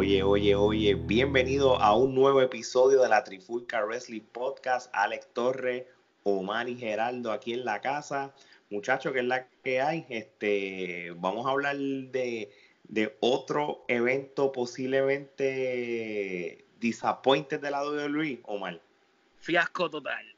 [0.00, 4.88] Oye, oye, oye, bienvenido a un nuevo episodio de la Trifulca Wrestling Podcast.
[4.92, 5.88] Alex Torre,
[6.22, 8.32] Omar y Geraldo aquí en la casa.
[8.70, 10.06] Muchachos, ¿qué es la que hay?
[10.08, 12.48] Este, vamos a hablar de,
[12.84, 18.80] de otro evento posiblemente disappointed de la WWE, Omar.
[19.40, 20.32] Fiasco total.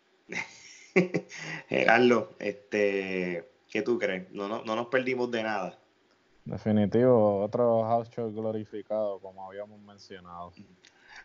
[1.68, 4.32] Gerardo, este, ¿qué tú crees?
[4.32, 5.78] No, no, no nos perdimos de nada.
[6.44, 10.52] Definitivo, otro house show glorificado, como habíamos mencionado.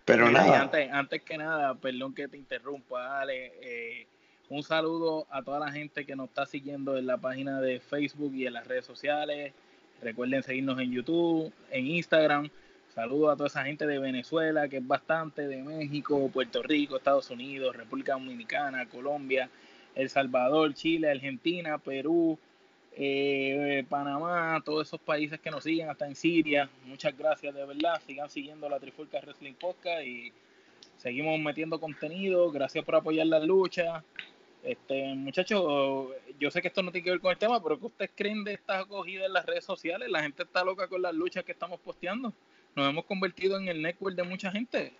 [0.04, 0.62] Pero nada.
[0.62, 3.54] Antes, antes, que nada, perdón que te interrumpa, Ale.
[3.62, 4.08] Eh,
[4.50, 8.34] un saludo a toda la gente que nos está siguiendo en la página de Facebook
[8.36, 9.54] y en las redes sociales.
[10.02, 12.50] Recuerden seguirnos en YouTube, en Instagram.
[12.94, 17.30] Saludos a toda esa gente de Venezuela, que es bastante, de México, Puerto Rico, Estados
[17.32, 19.50] Unidos, República Dominicana, Colombia,
[19.96, 22.38] El Salvador, Chile, Argentina, Perú,
[22.96, 26.70] eh, Panamá, todos esos países que nos siguen, hasta en Siria.
[26.86, 28.02] Muchas gracias de verdad.
[28.06, 30.32] Sigan siguiendo la Trifulca Wrestling Podcast y
[30.98, 32.52] seguimos metiendo contenido.
[32.52, 34.04] Gracias por apoyar la lucha.
[34.64, 36.08] Este, muchachos,
[36.40, 38.44] yo sé que esto no tiene que ver con el tema, pero ¿qué ustedes creen
[38.44, 40.10] de esta acogida en las redes sociales?
[40.10, 42.34] La gente está loca con las luchas que estamos posteando
[42.76, 44.94] nos hemos convertido en el network de mucha gente.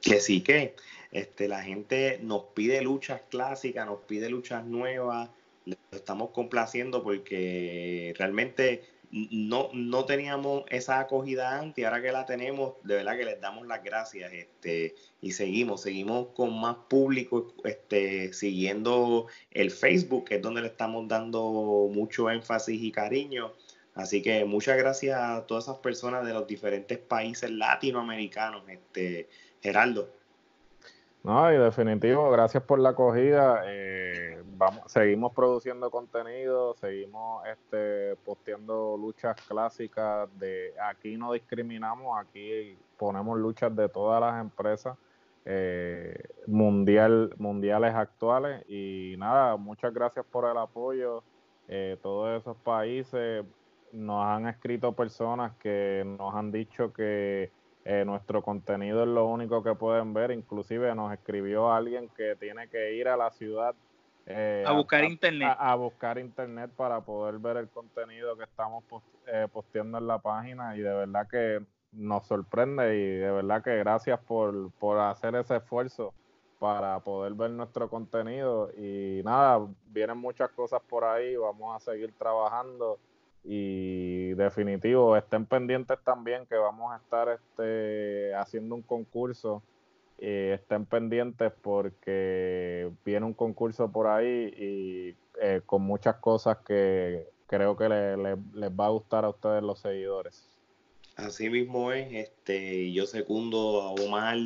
[0.00, 0.74] Que sí que
[1.10, 5.28] este, la gente nos pide luchas clásicas, nos pide luchas nuevas,
[5.68, 12.74] lo estamos complaciendo porque realmente no, no teníamos esa acogida antes ahora que la tenemos,
[12.84, 18.32] de verdad que les damos las gracias este, y seguimos, seguimos con más público este,
[18.32, 23.52] siguiendo el Facebook, que es donde le estamos dando mucho énfasis y cariño
[23.98, 29.28] Así que muchas gracias a todas esas personas de los diferentes países latinoamericanos, este
[29.60, 30.08] Geraldo.
[31.28, 33.62] No, y definitivo, gracias por la acogida.
[33.66, 40.26] Eh, vamos, seguimos produciendo contenido, seguimos este, posteando luchas clásicas.
[40.38, 44.96] De aquí no discriminamos, aquí ponemos luchas de todas las empresas
[45.44, 48.64] eh, mundial, mundiales actuales.
[48.66, 51.22] Y nada, muchas gracias por el apoyo.
[51.68, 53.44] Eh, todos esos países,
[53.92, 57.50] nos han escrito personas que nos han dicho que
[57.84, 60.30] eh, nuestro contenido es lo único que pueden ver.
[60.30, 63.74] Inclusive nos escribió alguien que tiene que ir a la ciudad
[64.30, 65.56] eh, a buscar internet.
[65.58, 68.84] A, buscar internet para poder ver el contenido que estamos
[69.26, 73.78] eh, posteando en la página y de verdad que nos sorprende y de verdad que
[73.78, 76.12] gracias por, por hacer ese esfuerzo
[76.58, 82.12] para poder ver nuestro contenido y nada, vienen muchas cosas por ahí, vamos a seguir
[82.12, 82.98] trabajando
[83.44, 89.62] y definitivo, estén pendientes también que vamos a estar este, haciendo un concurso.
[90.20, 97.28] Eh, estén pendientes porque viene un concurso por ahí y eh, con muchas cosas que
[97.46, 100.48] creo que les va a gustar a ustedes los seguidores.
[101.14, 104.38] Así mismo es, este, yo secundo a Omar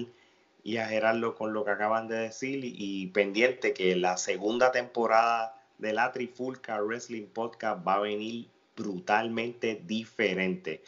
[0.62, 5.60] y a Gerardo con lo que acaban de decir y pendiente que la segunda temporada
[5.78, 10.82] de la Trifulca Wrestling Podcast va a venir brutalmente diferente.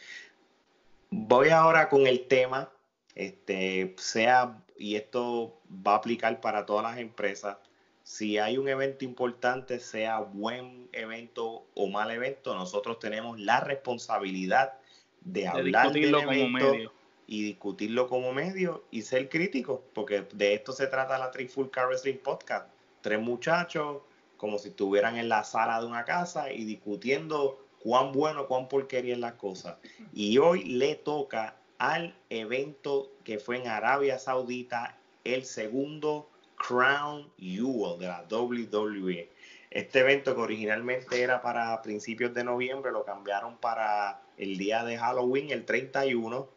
[1.09, 2.69] Voy ahora con el tema,
[3.13, 7.57] este, sea, y esto va a aplicar para todas las empresas,
[8.05, 14.73] si hay un evento importante, sea buen evento o mal evento, nosotros tenemos la responsabilidad
[15.21, 16.93] de, hablar del evento
[17.25, 22.17] y discutirlo como medio y ser crítico, porque de esto se trata la Trifulca Wrestling
[22.17, 22.69] Podcast.
[23.01, 24.03] Tres muchachos
[24.37, 29.13] como si estuvieran en la sala de una casa y discutiendo cuán bueno, cuán porquería
[29.13, 29.77] es la cosa.
[30.11, 37.99] Y hoy le toca al evento que fue en Arabia Saudita, el segundo Crown Jewel
[37.99, 39.29] de la WWE.
[39.69, 44.97] Este evento que originalmente era para principios de noviembre, lo cambiaron para el día de
[44.97, 46.49] Halloween, el 31.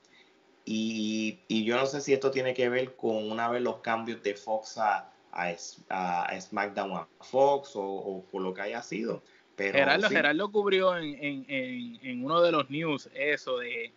[0.65, 4.35] Y, yo no sé si esto tiene que ver con una vez los cambios de
[4.35, 9.23] Fox a, a, SmackDown a Fox o, o por lo que haya sido
[9.59, 13.93] Gerardo, cubrió en, uno de los news eso de,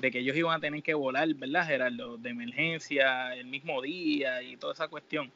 [0.00, 2.16] que ellos iban a tener que volar, ¿verdad, Gerardo?
[2.16, 5.30] De emergencia el mismo día y toda esa cuestión.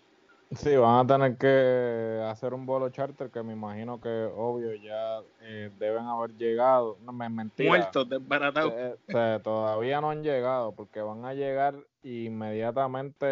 [0.56, 5.20] Sí, van a tener que hacer un vuelo charter que me imagino que obvio ya
[5.40, 6.98] eh, deben haber llegado.
[7.02, 7.68] No, me mentira.
[7.68, 8.72] Muertos, desbaratados.
[9.08, 13.26] Eh, todavía no han llegado porque van a llegar inmediatamente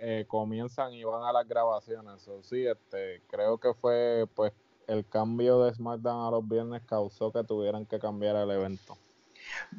[0.00, 2.26] eh, comienzan y van a las grabaciones.
[2.28, 4.52] O sí, este, creo que fue pues
[4.86, 8.96] el cambio de SmackDown a los viernes causó que tuvieran que cambiar el evento.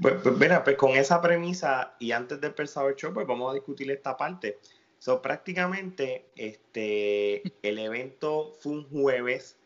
[0.01, 3.53] Pues, pues mira, pues con esa premisa y antes del Persaber Show, pues vamos a
[3.53, 4.59] discutir esta parte.
[4.99, 9.57] So, prácticamente, este, el evento fue un jueves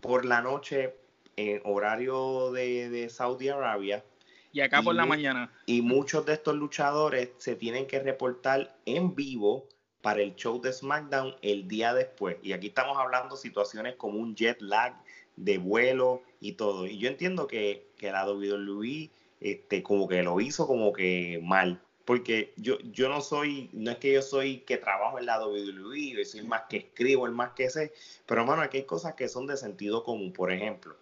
[0.00, 0.94] por la noche
[1.36, 4.04] en horario de, Saudi Arabia.
[4.52, 5.52] Y acá por la mañana.
[5.66, 9.68] Y muchos de estos luchadores se tienen que reportar en vivo
[10.06, 12.36] para el show de SmackDown el día después.
[12.40, 14.94] Y aquí estamos hablando situaciones como un jet lag
[15.34, 16.86] de vuelo y todo.
[16.86, 19.10] Y yo entiendo que, que la WWE
[19.40, 23.96] este, como que lo hizo como que mal porque yo, yo no soy, no es
[23.96, 27.68] que yo soy que trabajo en la WWE, soy más que escribo, el más que
[27.68, 27.92] sé,
[28.26, 30.32] pero hermano, aquí hay cosas que son de sentido común.
[30.32, 30.96] Por ejemplo,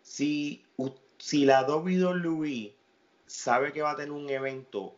[0.00, 0.64] si,
[1.18, 2.72] si la WWE
[3.26, 4.94] sabe que va a tener un evento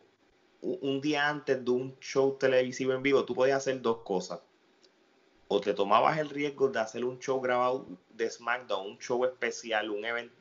[0.61, 4.39] un día antes de un show televisivo en vivo, tú podías hacer dos cosas.
[5.47, 9.91] O te tomabas el riesgo de hacer un show grabado de SmackDown, un show especial,
[9.91, 10.33] un evento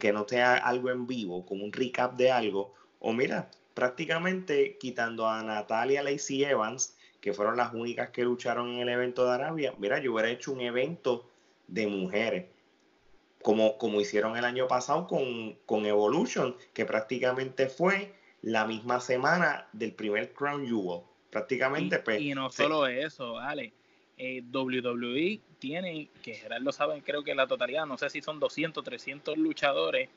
[0.00, 2.74] que no sea algo en vivo, como un recap de algo.
[2.98, 8.80] O mira, prácticamente quitando a Natalia Lacey Evans, que fueron las únicas que lucharon en
[8.80, 11.28] el evento de Arabia, mira, yo hubiera hecho un evento
[11.68, 12.46] de mujeres,
[13.42, 18.14] como, como hicieron el año pasado con, con Evolution, que prácticamente fue
[18.46, 21.00] la misma semana del primer Crown Jewel.
[21.30, 23.72] Prácticamente, y, pues, y no solo eso, vale.
[24.16, 28.84] Eh, WWE tiene, que Gerardo saben, creo que la totalidad, no sé si son 200,
[28.84, 30.08] 300 luchadores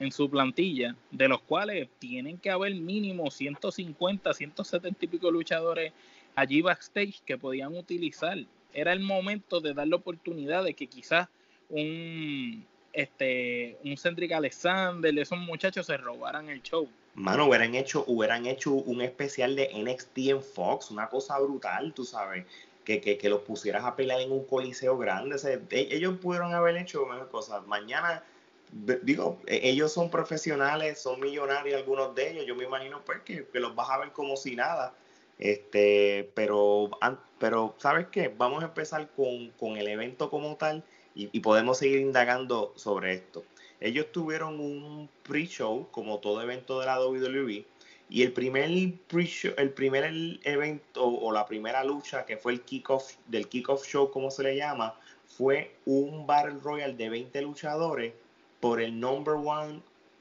[0.00, 5.94] en su plantilla, de los cuales tienen que haber mínimo 150, 170 y pico luchadores
[6.34, 8.36] allí backstage que podían utilizar.
[8.74, 11.28] Era el momento de dar la oportunidad de que quizás
[11.70, 16.86] un este un Cendric Alexander, esos muchachos se robaran el show.
[17.18, 22.04] Mano, hubieran hecho, hubieran hecho un especial de NXT en Fox, una cosa brutal, tú
[22.04, 22.46] sabes.
[22.84, 25.36] Que, que, que los pusieras a pelear en un coliseo grande.
[25.70, 27.66] E, ellos pudieron haber hecho mejor cosas.
[27.66, 28.24] Mañana
[28.72, 33.46] digo, e, ellos son profesionales, son millonarios algunos de ellos, yo me imagino pues que,
[33.54, 34.94] los vas a ver como si nada.
[35.38, 36.90] Este, pero,
[37.38, 38.32] pero ¿sabes qué?
[38.36, 40.82] Vamos a empezar con, el evento como tal
[41.14, 43.44] y, podemos seguir indagando sobre esto.
[43.80, 47.64] Ellos tuvieron un pre-show, como todo evento de la WWE,
[48.10, 48.70] y el primer
[49.06, 50.04] pre-show, el primer
[50.44, 54.56] evento o la primera lucha que fue el kickoff del kickoff show, como se le
[54.56, 54.94] llama,
[55.26, 58.14] fue un Battle Royal de 20 luchadores
[58.60, 59.80] por el number one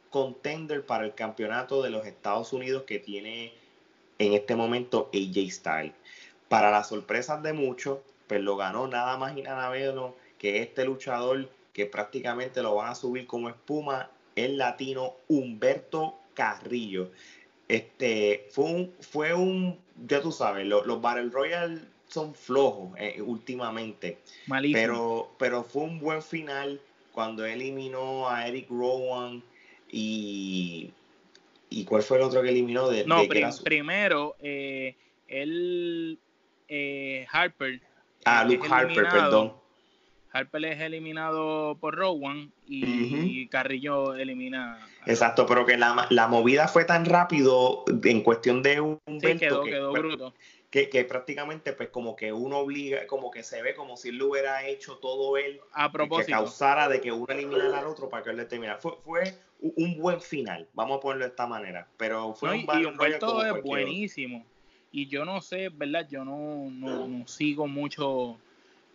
[0.10, 3.53] contender para el campeonato de los Estados Unidos que tiene
[4.19, 5.94] en este momento AJ Styles.
[6.50, 10.86] Para las sorpresas de muchos, pues lo ganó nada más y nada menos que este
[10.86, 17.12] luchador que prácticamente lo van a subir como espuma, el latino Humberto Carrillo.
[17.68, 19.77] Este fue un, fue un
[20.07, 24.18] ya tú sabes, los Battle Royale son flojos eh, últimamente.
[24.74, 26.81] Pero, pero fue un buen final
[27.12, 29.44] cuando eliminó a Eric Rowan
[29.91, 30.89] y,
[31.69, 33.21] y cuál fue el otro que eliminó de, no
[33.63, 34.95] primero eh,
[35.27, 36.19] él
[36.68, 37.81] eh, Harper
[38.25, 39.53] ah Luke Harper perdón
[40.38, 44.80] Harper es eliminado por Rowan y, Carrillo elimina.
[45.06, 49.63] Exacto, pero que la, la, movida fue tan rápido en cuestión de un sí, quedó,
[49.63, 50.34] quedó bruto
[50.70, 54.29] que, prácticamente pues como que uno obliga, como que se ve como si él lo
[54.29, 56.27] hubiera hecho todo él a propósito.
[56.27, 58.79] que causara de que uno eliminara al otro para que él le terminara.
[58.79, 62.86] Fue, fue un buen final, vamos a ponerlo de esta manera, pero fue un y
[62.86, 64.46] Humberto es buenísimo.
[64.91, 66.08] Y yo no sé, ¿verdad?
[66.10, 68.38] Yo no, no, sigo mucho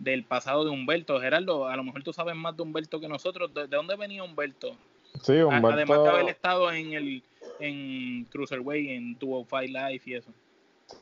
[0.02, 1.20] del pasado de Humberto.
[1.20, 3.52] Gerardo, a lo mejor tú sabes más de Humberto que nosotros.
[3.54, 4.76] ¿De, dónde venía Humberto?
[5.22, 5.68] Sí, Humberto.
[5.68, 7.22] Además de haber estado en el
[7.60, 10.30] en Cruiserweight, en 205 Life y eso.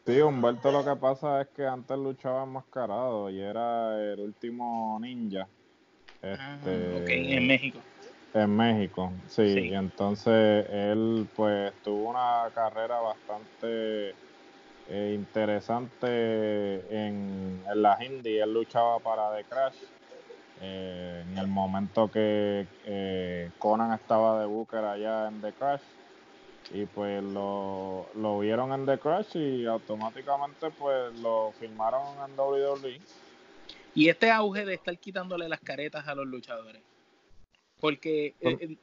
[0.07, 5.49] Sí, Humberto lo que pasa es que antes luchaba enmascarado y era el último ninja.
[6.23, 7.79] Este, en México.
[8.35, 9.43] En México, sí.
[9.43, 14.15] Y entonces él pues tuvo una carrera bastante
[14.89, 16.07] eh, interesante
[16.91, 18.43] en, en las indies.
[18.43, 19.77] Él luchaba para The Crash.
[20.63, 25.81] Eh, en el momento que eh, Conan estaba de Booker allá en The Crash
[26.73, 33.01] y pues lo, lo vieron en The Crash y automáticamente pues lo firmaron en WWE.
[33.95, 36.83] Y este auge de estar quitándole las caretas a los luchadores.
[37.81, 38.77] Porque eh,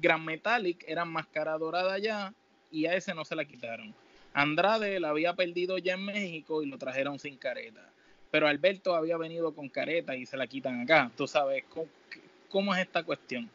[0.00, 2.32] Gran Metallic era más cara dorada ya
[2.70, 3.94] y a ese no se la quitaron.
[4.34, 7.88] Andrade la había perdido ya en México y lo trajeron sin careta.
[8.32, 11.08] pero Alberto había venido con careta y se la quitan acá.
[11.16, 11.64] Tú sabes,
[12.48, 13.48] ¿cómo, es esta cuestión?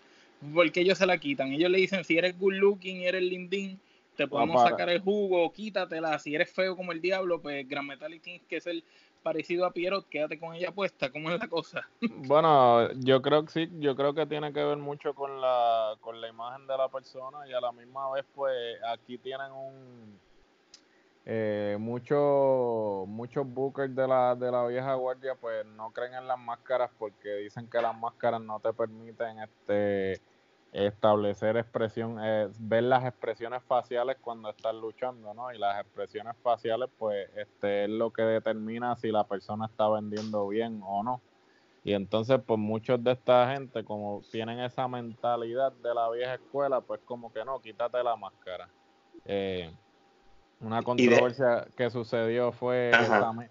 [0.53, 1.51] Porque ellos se la quitan.
[1.51, 3.77] Ellos le dicen, si eres good looking eres lindín,
[4.15, 6.17] te podemos sacar el jugo, quítatela.
[6.17, 8.81] Si eres feo como el diablo, pues Gran Metal tienes que ser
[9.21, 11.11] parecido a Pierrot, quédate con ella puesta.
[11.11, 11.89] ¿Cómo es la cosa?
[12.25, 16.21] Bueno, yo creo que sí, yo creo que tiene que ver mucho con la, con
[16.21, 18.55] la imagen de la persona y a la misma vez, pues
[18.93, 20.17] aquí tienen un
[21.25, 26.39] eh, muchos muchos bookers de la, de la vieja guardia pues no creen en las
[26.39, 30.21] máscaras porque dicen que las máscaras no te permiten este
[30.71, 35.51] establecer expresión, eh, ver las expresiones faciales cuando estás luchando, ¿no?
[35.51, 40.47] Y las expresiones faciales, pues, este es lo que determina si la persona está vendiendo
[40.47, 41.21] bien o no.
[41.83, 46.81] Y entonces, pues, muchos de esta gente, como tienen esa mentalidad de la vieja escuela,
[46.81, 48.69] pues, como que no, quítate la máscara.
[49.25, 49.73] Eh,
[50.61, 52.91] una controversia que sucedió fue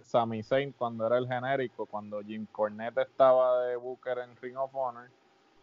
[0.02, 4.74] Sami, Zayn cuando era el genérico, cuando Jim Cornette estaba de Booker en Ring of
[4.74, 5.08] Honor,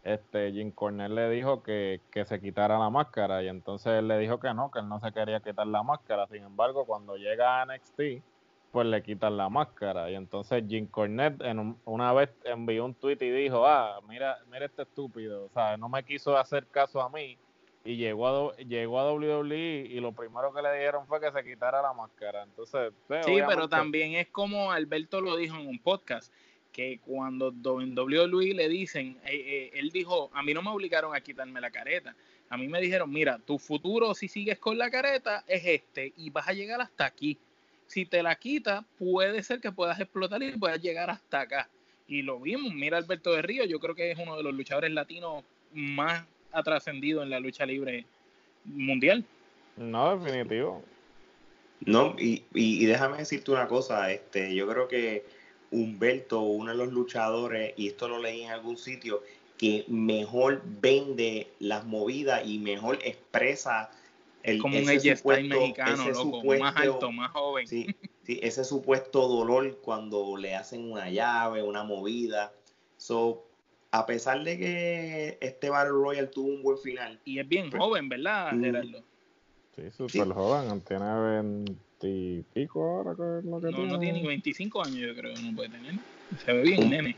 [0.02, 4.38] este Jim Cornette le dijo que, se quitara la máscara y entonces él le dijo
[4.40, 6.26] que no, que él no se quería quitar la máscara.
[6.28, 8.22] Sin embargo, cuando llega a NXT,
[8.72, 13.18] pues le quitan la máscara y entonces Jim Cornette en una vez envió un tweet
[13.20, 17.08] y dijo, ah, mira, mira este estúpido, o sea, no me quiso hacer caso a
[17.08, 17.38] mí
[17.86, 21.44] y llegó a, llegó a WWE y lo primero que le dijeron fue que se
[21.44, 22.42] quitara la máscara.
[22.42, 26.32] Entonces, pues, sí, pero también es como Alberto lo dijo en un podcast,
[26.72, 31.14] que cuando en WWE le dicen, eh, eh, él dijo, a mí no me obligaron
[31.14, 32.14] a quitarme la careta.
[32.50, 36.28] A mí me dijeron, mira, tu futuro si sigues con la careta es este y
[36.30, 37.38] vas a llegar hasta aquí.
[37.86, 41.70] Si te la quitas, puede ser que puedas explotar y puedas llegar hasta acá.
[42.08, 44.90] Y lo vimos, mira Alberto de Río, yo creo que es uno de los luchadores
[44.90, 46.26] latinos más
[46.56, 48.06] ha trascendido en la lucha libre
[48.64, 49.24] mundial.
[49.76, 50.82] No, definitivo.
[51.80, 55.26] No, y, y, déjame decirte una cosa, este, yo creo que
[55.70, 59.22] Humberto, uno de los luchadores, y esto lo leí en algún sitio,
[59.58, 63.90] que mejor vende las movidas y mejor expresa
[64.42, 67.66] el como un ese supuesto, mexicano, loco, más alto, más joven.
[67.66, 67.86] Sí,
[68.24, 72.52] sí, ese supuesto dolor cuando le hacen una llave, una movida.
[72.96, 73.44] So,
[73.98, 77.18] a pesar de que este Battle Royale tuvo un buen final.
[77.24, 79.02] Y es bien pues, joven, ¿verdad, mm, Gerardo?
[79.74, 83.92] Sí, súper joven, tiene 20 y pico ahora que es lo que no, tiene.
[83.92, 85.94] No tiene ni 25 años, yo creo, no puede tener.
[86.44, 87.16] Se ve bien, nene.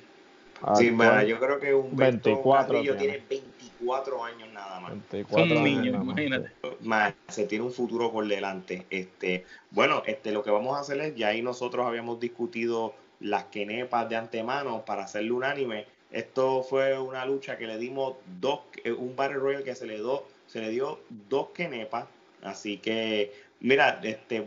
[0.62, 2.97] Ah, sí, bueno, yo creo que un 24 tiene.
[2.97, 4.90] tiene 24 años nada más.
[4.92, 6.50] 24 Son niños, imagínate.
[6.80, 8.87] Más, se tiene un futuro por delante.
[8.90, 13.44] Este, bueno, este, lo que vamos a hacer es, ya ahí nosotros habíamos discutido las
[13.44, 18.92] quenepas de antemano para hacerle unánime esto fue una lucha que le dimos dos, eh,
[18.92, 22.06] un Battle Royale que se le, do, se le dio dos kenepas.
[22.42, 24.46] Así que, mira, este,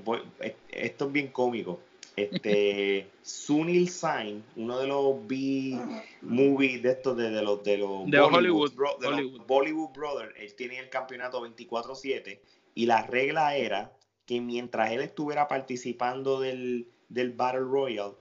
[0.70, 1.80] esto es bien cómico.
[2.16, 8.72] Este, Sunil Sign, uno de los B-movies de estos, de, los, de los Bollywood,
[9.48, 12.40] Bollywood Brothers, él tiene el campeonato 24-7
[12.76, 13.94] y la regla era
[14.26, 18.14] que mientras él estuviera participando del, del Battle Royale,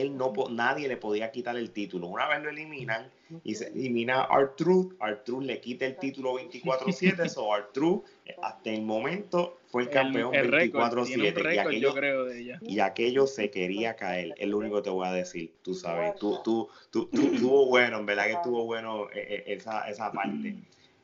[0.00, 2.06] él no nadie le podía quitar el título.
[2.08, 3.10] Una vez lo eliminan
[3.44, 8.04] y se elimina a Artruth, Artruth le quita el título 24-7, so Artruth
[8.42, 14.48] hasta el momento fue el campeón 24-7 y, aquello, y aquello se quería caer, es
[14.48, 18.06] lo único que te voy a decir, tú sabes, tú, tú, tú, estuvo bueno, en
[18.06, 20.56] verdad que estuvo bueno eh, eh, esa, esa parte.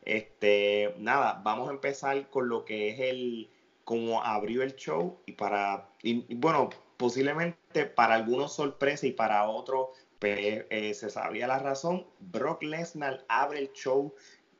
[0.02, 3.50] Este, nada, vamos a empezar con lo que es el,
[3.84, 9.88] como abrió el show y para, y, bueno, posiblemente para algunos sorpresa y para otros
[10.18, 12.06] pues, eh, se sabía la razón.
[12.18, 14.14] Brock Lesnar abre el show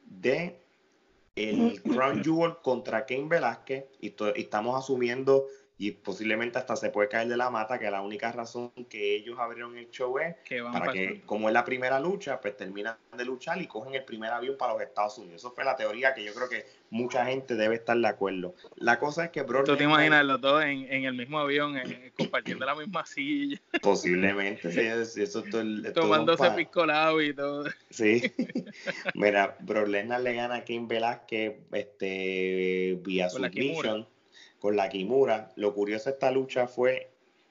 [0.04, 0.62] de
[1.36, 5.46] el Crown Jewel contra Kane Velázquez y, y estamos asumiendo
[5.80, 9.38] y posiblemente hasta se puede caer de la mata, que la única razón que ellos
[9.38, 10.34] abrieron el show es
[10.72, 14.32] para que, como es la primera lucha, pues terminan de luchar y cogen el primer
[14.32, 15.36] avión para los Estados Unidos.
[15.36, 18.56] Eso fue la teoría que yo creo que mucha gente debe estar de acuerdo.
[18.74, 21.80] La cosa es que Brock ¿Tú te imaginas los dos en, el mismo avión,
[22.16, 23.60] compartiendo la misma silla?
[23.80, 27.66] Posiblemente, sí, eso todo Tomándose piscolado y todo.
[27.90, 28.32] Sí.
[29.14, 34.08] Mira, Brock le gana a Kim Velázquez este, vía submission
[34.60, 35.52] con la Kimura.
[35.56, 37.10] Lo curioso de esta lucha fue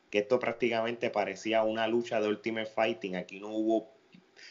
[0.10, 3.16] que esto prácticamente parecía una lucha de Ultimate Fighting.
[3.16, 3.92] Aquí no hubo,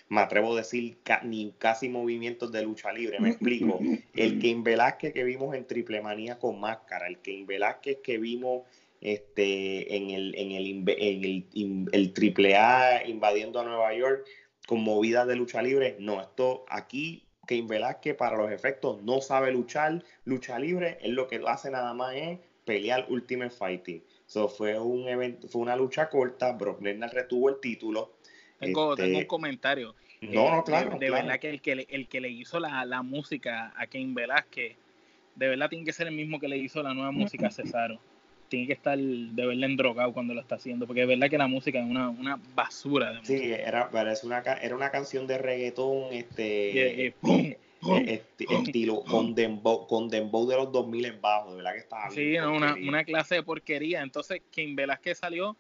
[0.09, 3.21] me atrevo a decir, ni casi movimientos de lucha libre.
[3.21, 3.79] Me explico.
[4.15, 8.63] El Kane Velázquez que vimos en Triple Manía con máscara, el Kane Velázquez que vimos
[9.01, 14.27] este, en, el, en, el, en el, Triple A invadiendo a Nueva York
[14.67, 15.97] con movidas de lucha libre.
[16.01, 21.29] No, esto aquí Kane Velázquez para los efectos no sabe luchar, lucha libre, él lo
[21.29, 24.03] que hace nada más es pelear Ultimate Fighting.
[24.27, 28.17] So, fue un evento, fue una lucha corta, Brock Lesnar retuvo el título.
[28.59, 29.95] Tengo, tengo un este, comentario.
[30.21, 30.99] No, no, claro.
[30.99, 34.15] De, verdad que el que, le, el que le hizo la, la música a Ken
[34.15, 34.77] Velázquez,
[35.37, 38.01] de verdad tiene que ser el mismo que le hizo la nueva música a Cesaro.
[38.49, 41.47] Tiene que estar de verdad endrogado cuando lo está haciendo, porque de verdad que la
[41.47, 43.13] música es una, una basura.
[43.13, 43.91] De sí, era,
[44.23, 47.15] una, era una canción de reggaetón, este,
[48.39, 52.37] estilo con dembow, con dembow de los 2000 en bajo, de verdad que estaba Sí,
[52.39, 54.03] una, una clase de porquería.
[54.03, 55.57] Entonces, Ken Velázquez salió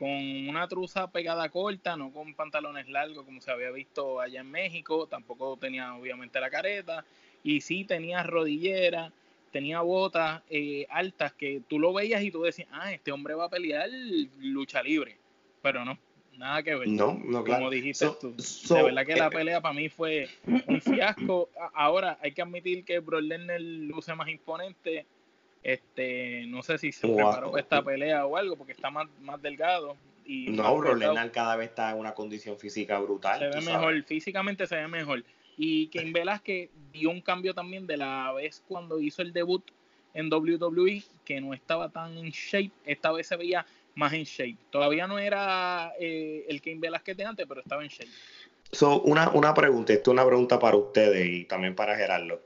[0.00, 0.08] con
[0.48, 5.06] una truza pegada corta, no con pantalones largos como se había visto allá en México,
[5.06, 7.04] tampoco tenía obviamente la careta,
[7.42, 9.12] y sí tenía rodillera,
[9.50, 13.46] tenía botas eh, altas que tú lo veías y tú decías, ah, este hombre va
[13.46, 13.88] a pelear
[14.38, 15.16] lucha libre,
[15.62, 15.98] pero no,
[16.36, 16.88] nada que ver.
[16.88, 17.60] No, no, claro.
[17.60, 18.34] Como dijiste tú.
[18.36, 20.28] de verdad que la eh, pelea para mí fue
[20.66, 21.48] un fiasco.
[21.74, 25.06] Ahora hay que admitir que Brock Lesnar luce más imponente
[25.62, 29.96] este, no sé si se preparó esta pelea o algo, porque está más, más delgado.
[30.24, 33.38] Y no, Rolenal cada vez está en una condición física brutal.
[33.38, 35.24] Se ve mejor, físicamente se ve mejor.
[35.62, 39.62] Y Ken Velázquez dio un cambio también de la vez cuando hizo el debut
[40.14, 42.70] en WWE, que no estaba tan en shape.
[42.86, 44.56] Esta vez se veía más en shape.
[44.70, 48.08] Todavía no era eh, el Ken Velázquez de antes, pero estaba en shape.
[48.72, 52.40] So, una, una pregunta, esto es una pregunta para ustedes y también para Gerardo.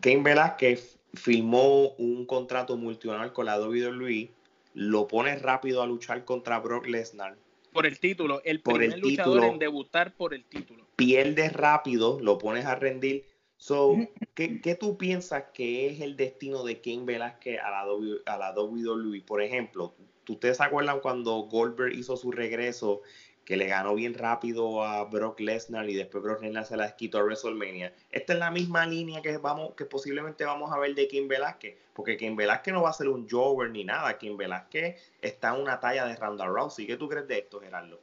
[0.00, 4.30] Ken Velázquez firmó un contrato multinacional con la WWE,
[4.72, 7.36] lo pone rápido a luchar contra Brock Lesnar.
[7.72, 10.86] Por el título, el primer luchador en debutar por el título.
[10.96, 13.24] Pierde rápido, lo pones a rendir.
[13.56, 13.96] So,
[14.34, 17.84] ¿qué, tú piensas que es el destino de Ken Velázquez a la,
[18.26, 19.22] a la WWE?
[19.22, 19.94] Por ejemplo,
[20.28, 23.02] ¿ustedes se acuerdan cuando Goldberg hizo su regreso
[23.44, 27.18] que le ganó bien rápido a Brock Lesnar y después Brock Lesnar se la quitó
[27.18, 27.92] a WrestleMania.
[28.10, 31.76] Esta es la misma línea que vamos que posiblemente vamos a ver de Kim Velázquez,
[31.92, 35.62] porque Kim Velázquez no va a ser un Jover ni nada, Kim Velázquez está en
[35.62, 36.86] una talla de Ronda Rousey.
[36.86, 38.00] ¿Qué tú crees de esto, Gerardo?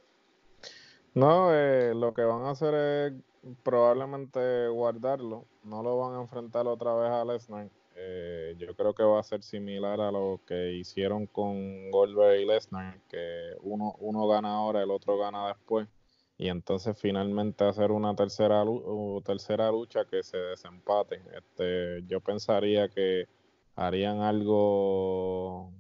[1.14, 3.14] No, eh, lo que van a hacer es
[3.64, 7.70] probablemente guardarlo, no lo van a enfrentar otra vez a Lesnar
[8.02, 12.46] eh, yo creo que va a ser similar a lo que hicieron con Goldberg y
[12.46, 15.86] Lesnar, que uno, uno gana ahora, el otro gana después,
[16.38, 18.64] y entonces finalmente hacer una tercera,
[19.26, 21.22] tercera lucha que se desempate.
[21.36, 23.28] Este, yo pensaría que
[23.76, 25.74] harían algo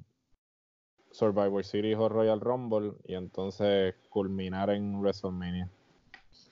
[1.11, 5.69] Survivor Series o Royal Rumble y entonces culminar en WrestleMania.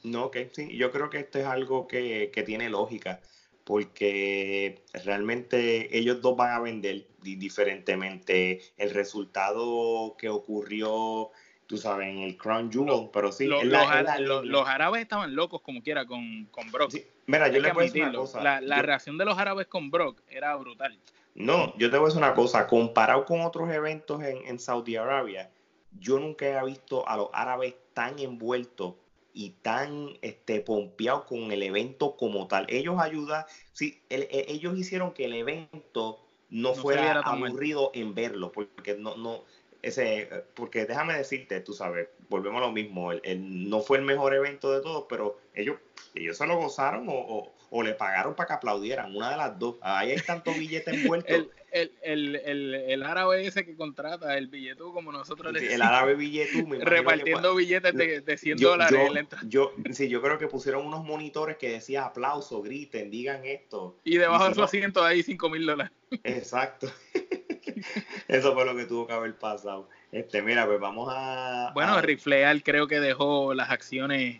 [0.05, 3.19] No, que sí, yo creo que esto es algo que tiene lógica
[3.67, 8.61] porque realmente ellos dos van a vender diferentemente.
[8.77, 11.31] El resultado que ocurrió,
[11.65, 13.45] tú sabes, en el Crown Jewel, pero sí.
[13.45, 16.93] los, árabes estaban locos como quiera con, con Brock.
[17.25, 18.41] Mira, yo le voy a decir una cosa.
[18.61, 20.97] La, reacción de los árabes con Brock era brutal.
[21.35, 22.67] No, yo te voy a decir una cosa.
[22.67, 25.51] Comparado con otros eventos en, en Saudi Arabia,
[25.99, 28.93] yo nunca he visto a los árabes tan envueltos
[29.37, 32.65] y tan este, pompeados con el evento como tal.
[32.69, 38.95] Ellos ayudan, sí, e, ellos hicieron que el evento no, fuera aburrido en verlo, porque
[38.95, 39.43] no, no,
[39.83, 44.33] ese, porque déjame decirte, tú sabes, volvemos a lo mismo, el, no fue el mejor
[44.33, 45.77] evento de todos, pero ellos,
[46.15, 49.75] ellos se lo gozaron o, o le pagaron para que aplaudieran, una de las dos.
[49.81, 51.27] Ahí hay tanto billete envuelto.
[51.27, 55.75] el, el, el, el, el, árabe ese que contrata, el billetú, como nosotros le decimos.
[55.75, 56.67] El árabe billetú.
[56.81, 58.99] repartiendo billetes de, de 100 dólares.
[59.47, 63.97] Yo, sí, yo creo que pusieron unos monitores que decía aplauso, griten, digan esto.
[64.03, 65.91] Y debajo de su asiento hay 5 mil dólares.
[66.23, 66.91] Exacto.
[68.27, 69.89] Eso fue lo que tuvo que haber pasado.
[70.11, 71.71] Este, mira, pues vamos a.
[71.73, 72.01] Bueno, a...
[72.01, 74.39] Rifleal creo que dejó las acciones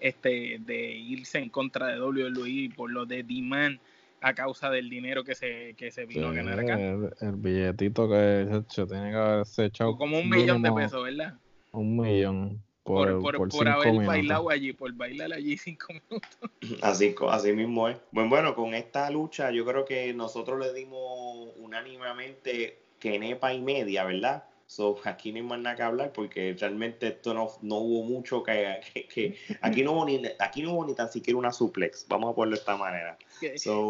[0.00, 3.78] este, de irse en contra de WWE por lo de Demand
[4.22, 6.78] a causa del dinero que se, que se vino a ganar acá.
[6.78, 9.96] El, billetito que se tiene que haberse echado.
[9.96, 11.34] Como un millón de pesos, ¿verdad?
[11.72, 12.62] Un millón.
[12.84, 16.50] Por, por, por, haber bailado allí, por bailar allí cinco minutos.
[16.82, 17.96] Así, así mismo es.
[18.10, 24.04] Bueno, bueno, con esta lucha yo creo que nosotros le dimos unánimemente Kenepa y media,
[24.04, 24.44] ¿verdad?
[24.74, 28.42] So, aquí no hay más nada que hablar porque realmente esto no, no hubo mucho
[28.42, 28.80] que,
[29.14, 32.34] que, aquí no hubo ni aquí no hubo ni tan siquiera una suplex, vamos a
[32.34, 33.18] ponerlo de esta manera.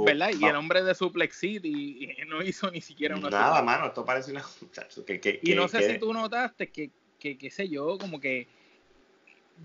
[0.05, 0.31] ¿Verdad?
[0.37, 4.33] Y el hombre de Suplex City no hizo ni siquiera una Nada, mano, esto parece
[4.33, 4.43] una
[5.07, 6.91] que, Y no sé si tú notaste que,
[7.21, 8.49] que, qué sé yo, como que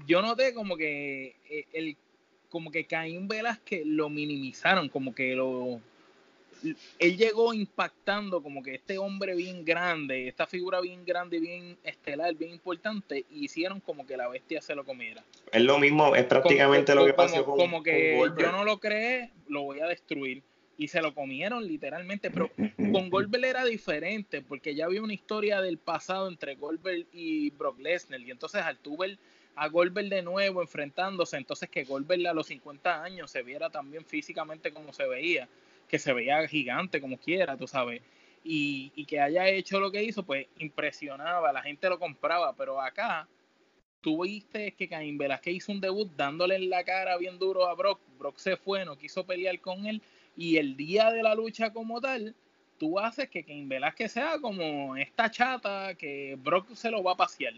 [0.06, 1.98] yo noté como que eh, el
[2.50, 5.82] como que Caín Velázquez lo minimizaron, como que lo
[7.00, 12.34] él llegó impactando como que este hombre bien grande, esta figura bien grande, bien estelar,
[12.36, 15.24] bien importante, y hicieron como que la bestia se lo comiera.
[15.52, 19.32] Es lo mismo, es prácticamente lo que pasó con Como que yo no lo creé,
[19.48, 20.44] lo voy a destruir.
[20.80, 22.52] y se lo comieron literalmente, pero
[22.92, 27.80] con Goldberg era diferente porque ya había una historia del pasado entre Goldberg y Brock
[27.80, 29.18] Lesnar y entonces al tuber
[29.56, 34.06] a Goldberg de nuevo enfrentándose, entonces que Goldberg a los 50 años se viera también
[34.06, 35.50] físicamente como se veía,
[35.88, 38.02] que se veía gigante como quiera, tú sabes,
[38.44, 42.80] y, y que haya hecho lo que hizo, pues impresionaba, la gente lo compraba, pero
[42.82, 43.28] acá
[44.02, 47.76] tú viste que Cain Velázquez hizo un debut dándole en la cara bien duro a
[47.76, 50.02] Brock, Brock se fue, no quiso pelear con él,
[50.36, 52.36] y el día de la lucha como tal,
[52.78, 57.18] tú haces que Cain Velázquez sea como esta chata que Brock se lo va a
[57.18, 57.54] pasear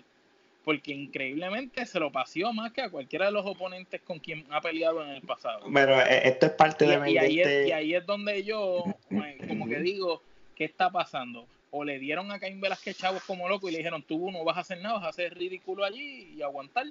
[0.69, 4.61] porque increíblemente se lo paseó más que a cualquiera de los oponentes con quien ha
[4.61, 5.65] peleado en el pasado.
[5.73, 9.39] Pero eh, esto es parte de y, ahí es, y ahí es donde yo, eh,
[9.47, 10.21] como que digo,
[10.53, 11.47] ¿qué está pasando?
[11.71, 14.57] O le dieron a Caín Velázquez chavos como loco y le dijeron, tú no vas
[14.57, 16.85] a hacer nada, vas a hacer ridículo allí y aguantar,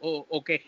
[0.00, 0.62] o, o qué.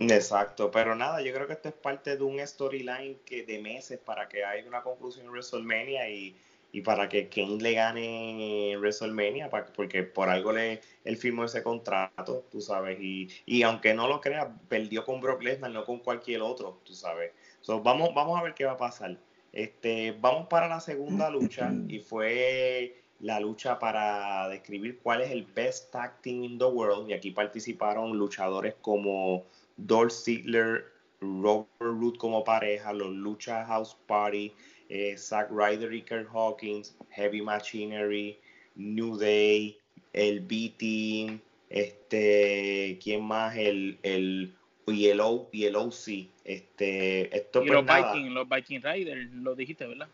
[0.00, 4.00] Exacto, pero nada, yo creo que esto es parte de un storyline que de meses
[4.04, 6.34] para que haya una conclusión en WrestleMania y
[6.72, 12.44] y para que Kane le gane WrestleMania, porque por algo le, él firmó ese contrato,
[12.50, 16.42] tú sabes, y, y aunque no lo crea, perdió con Brock Lesnar, no con cualquier
[16.42, 17.32] otro, tú sabes.
[17.60, 19.16] So, vamos, vamos a ver qué va a pasar.
[19.52, 25.44] Este, vamos para la segunda lucha y fue la lucha para describir cuál es el
[25.44, 29.44] best tag team in the world y aquí participaron luchadores como
[29.76, 30.84] Dolph Ziggler,
[31.20, 34.54] Robert Root como pareja, los Lucha House Party,
[34.90, 38.38] eh, Zack Ryder y Kurt Hawkins, Heavy Machinery,
[38.74, 39.78] New Day,
[40.12, 43.56] el B-Team, este, ¿quién más?
[43.56, 44.52] El, el,
[44.88, 46.28] y el, o, y el OC.
[46.44, 50.08] Este, esto y pues los, Viking, los Viking Riders, lo dijiste, ¿verdad?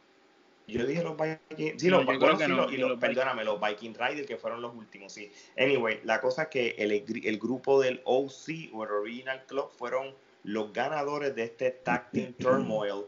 [0.69, 4.27] Yo dije los Viking, sí, los, bueno, sí, no, y los, perdóname, los Viking Riders
[4.27, 5.31] que fueron los últimos, sí.
[5.57, 10.13] Anyway, la cosa es que el, el grupo del OC o el Original Club fueron
[10.43, 13.05] los ganadores de este Tag Team Turmoil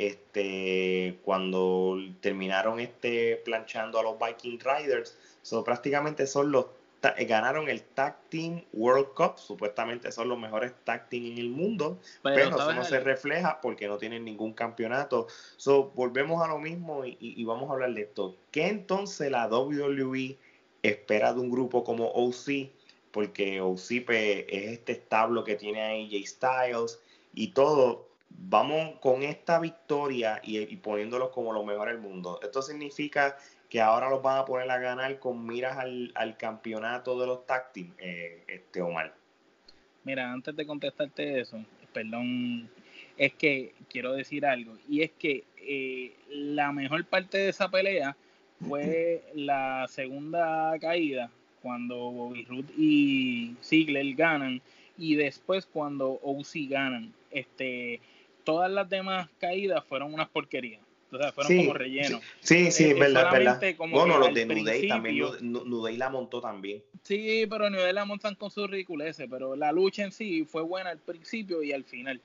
[0.00, 6.66] este, cuando terminaron este, planchando a los Viking Riders, so, prácticamente son los
[7.26, 11.98] ganaron el Tag Team World Cup, supuestamente son los mejores Tag Team en el mundo,
[12.22, 15.26] pero, eso no se refleja porque no tienen ningún campeonato.
[15.56, 18.36] So, volvemos a lo mismo y, vamos a hablar de esto.
[18.50, 20.36] ¿Qué entonces la WWE
[20.82, 22.70] espera de un grupo como OC?
[23.10, 27.00] Porque OC pues, es este establo que tiene a AJ Styles
[27.34, 32.40] y todo vamos con esta victoria y, poniéndolos como los mejores del mundo.
[32.42, 33.36] Esto significa
[33.68, 37.92] que ahora los van a poner a ganar con miras al, campeonato de los táctiles,
[37.98, 39.14] eh, este Omar.
[40.04, 42.68] Mira, antes de contestarte eso, perdón,
[43.16, 48.16] es que quiero decir algo, y es que eh, la mejor parte de esa pelea
[48.66, 51.30] fue la segunda caída,
[51.62, 54.62] cuando Bobby Root y Ziggler ganan,
[54.96, 57.12] y después cuando OC ganan.
[57.30, 58.00] Este,
[58.44, 60.82] todas las demás caídas fueron unas porquerías.
[61.12, 62.20] O sea, fueron como relleno.
[62.40, 63.60] Sí, sí, es verdad, verdad.
[63.90, 66.82] Bueno, los de Nudey también, Nudey la montó también.
[67.02, 70.90] Sí, pero Nudey la montan con sus ridiculeces, pero la lucha en sí fue buena
[70.90, 72.20] al principio y al final.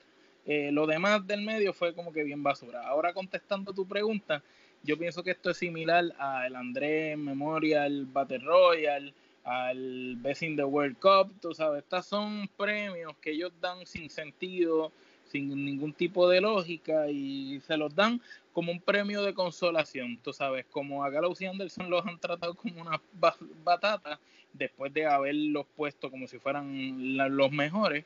[0.45, 2.88] Eh, lo demás del medio fue como que bien basura.
[2.88, 4.43] Ahora contestando tu pregunta,
[4.84, 9.12] yo pienso que esto es similar al Andrés Memorial Battle Royal,
[9.43, 14.10] al Best in the World Cup, tú sabes, estas son premios que ellos dan sin
[14.10, 14.91] sentido,
[15.36, 18.21] sin ningún tipo de lógica y se los dan
[18.54, 22.82] como un premio de consolación, tú sabes, como a Gallows Anderson los han tratado como
[22.82, 23.02] una
[23.65, 24.17] batata
[24.54, 28.06] después de haberlos puesto como si fueran los mejores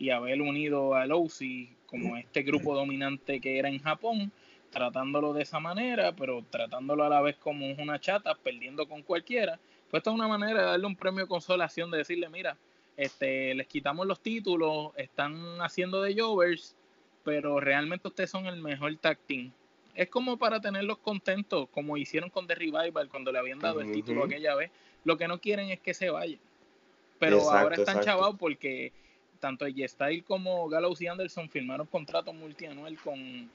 [0.00, 4.32] y haber unido a OC como este grupo dominante que era en Japón,
[4.70, 9.60] tratándolo de esa manera, pero tratándolo a la vez como una chata, perdiendo con cualquiera,
[9.90, 12.56] pues esta es una manera de darle un premio de consolación, de decirle, mira,
[12.96, 16.76] este, les quitamos los títulos, están haciendo de Jovers,
[17.24, 19.52] pero realmente ustedes son el mejor tag team.
[19.94, 23.92] Es como para tenerlos contentos, como hicieron con The Revival cuando le habían dado el
[23.92, 24.70] título aquella vez.
[25.04, 26.40] Lo que no quieren es que se vayan.
[27.18, 28.92] Pero ahora están chavados porque
[29.38, 33.50] tanto G-Style como Gallows y Anderson firmaron contratos multianual con,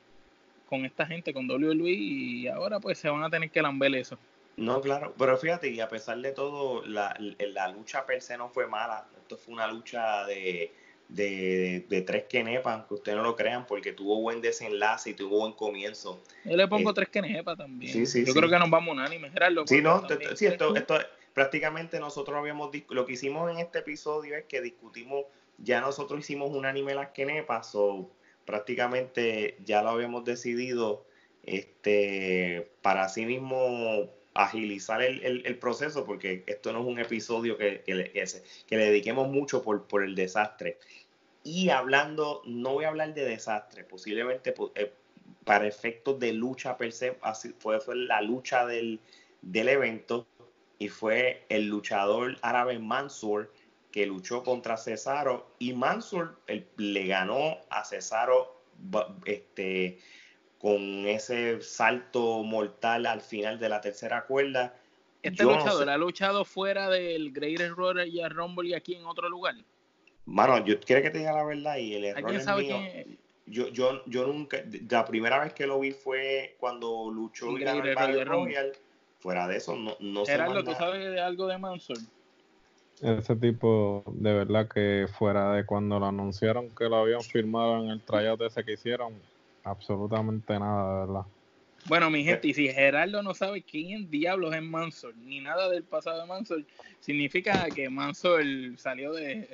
[0.69, 4.17] con esta gente, con WWE, y ahora pues se van a tener que lamber eso.
[4.59, 8.49] No, claro, pero fíjate, y a pesar de todo, la, la lucha per se no
[8.49, 9.07] fue mala.
[9.17, 10.73] Esto fue una lucha de,
[11.07, 15.39] de, de tres quenepas, aunque ustedes no lo crean, porque tuvo buen desenlace y tuvo
[15.39, 16.21] buen comienzo.
[16.45, 17.91] Yo le pongo eh, tres quenepas también.
[17.93, 19.65] Sí, sí, Yo creo que nos vamos unánimes, Gerardo.
[19.65, 20.97] Sí, no, sí, esto, esto
[21.33, 25.25] prácticamente nosotros habíamos, lo que hicimos en este episodio es que discutimos,
[25.57, 28.09] ya nosotros hicimos unánime las quenepas, o
[28.45, 31.05] prácticamente ya lo habíamos decidido,
[31.43, 34.09] este, para sí mismo
[34.43, 38.85] agilizar el, el, proceso, porque esto no es un episodio que, que, le, que, le
[38.85, 40.77] dediquemos mucho por, por, el desastre.
[41.43, 44.93] Y hablando, no voy a hablar de desastre, posiblemente eh,
[45.43, 47.17] para efectos de lucha per se,
[47.59, 49.01] fue, fue la lucha del,
[49.41, 50.25] del evento
[50.77, 53.51] y fue el luchador árabe Mansur
[53.91, 56.39] que luchó contra Cesaro y Mansur
[56.77, 58.61] le ganó a Cesaro
[59.25, 59.99] este,
[60.59, 64.75] con ese salto mortal al final de la tercera cuerda.
[65.23, 69.55] ¿Este luchador ha luchado fuera del Greatest Royal Rumble y aquí en otro lugar?
[70.25, 72.77] Mano, yo quiero que te diga la verdad y el error es mío.
[73.47, 77.95] Yo, yo, yo nunca, la primera vez que lo vi fue cuando luchó en el
[77.95, 78.71] Royal, Royal.
[79.17, 80.33] Fuera de eso, no, no sé.
[80.33, 81.97] Gerardo, ¿tú sabes de algo de Mansur?
[83.01, 87.89] Ese tipo, de verdad que fuera de cuando lo anunciaron que lo habían firmado en
[87.89, 89.13] el tryout ese que hicieron,
[89.63, 91.25] absolutamente nada, de verdad.
[91.85, 95.83] Bueno, mi gente, y si Gerardo no sabe quién diablos es Mansor, ni nada del
[95.83, 96.65] pasado de Mansor,
[96.99, 98.43] significa que Mansor
[98.77, 99.47] salió de,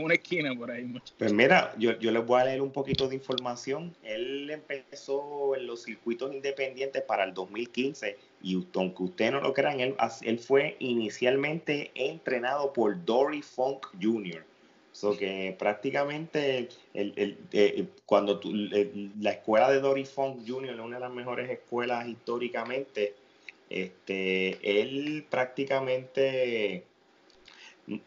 [0.00, 0.94] una esquina por ahí.
[1.18, 3.94] Pues mira, yo, yo les voy a leer un poquito de información.
[4.02, 9.80] Él empezó en los circuitos independientes para el 2015 y aunque usted no lo crean,
[9.80, 14.44] él, él fue inicialmente entrenado por Dory Funk Jr.,
[14.94, 20.74] So que prácticamente el, eh, cuando la escuela de Dory Funk Jr.
[20.74, 23.16] es una de las mejores escuelas históricamente,
[23.68, 26.84] este, él prácticamente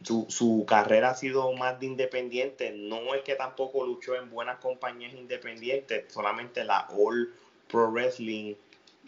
[0.02, 2.71] su, su, carrera ha sido más de independiente.
[2.71, 7.34] No es que tampoco luchó en buenas compañías independientes, solamente la All
[7.67, 8.56] Pro Wrestling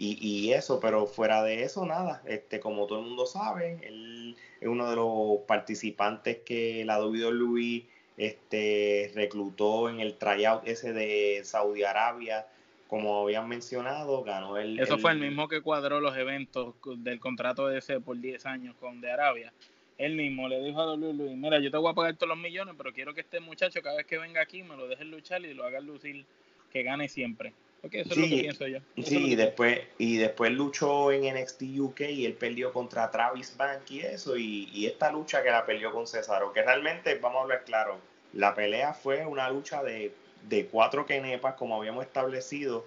[0.01, 2.21] y, eso, pero fuera de eso, nada.
[2.25, 7.85] Este, como todo el mundo sabe, él es uno de los participantes que la WWE
[8.17, 12.47] este, reclutó en el tryout ese de Saudi Arabia.
[12.87, 14.79] Como habían mencionado, ganó el.
[14.79, 18.75] Eso fue el mismo que cuadró los eventos del contrato de ese por 10 años
[18.79, 19.53] con de Arabia.
[19.97, 22.73] Él mismo le dijo a WWE: Mira, yo te voy a pagar todos los millones,
[22.77, 25.53] pero quiero que este muchacho, cada vez que venga aquí, me lo dejen luchar y
[25.53, 26.25] lo haga lucir
[26.71, 28.79] que gane siempre eso sí, es lo que pienso yo.
[29.03, 33.89] sí, y después, y después luchó en NXT UK y él perdió contra Travis Bank
[33.89, 37.63] y eso, y, esta lucha que la perdió con Cesaro, que realmente, vamos a hablar
[37.65, 37.99] claro,
[38.33, 40.13] la pelea fue una lucha de,
[40.47, 42.85] de cuatro kenepas, como habíamos establecido,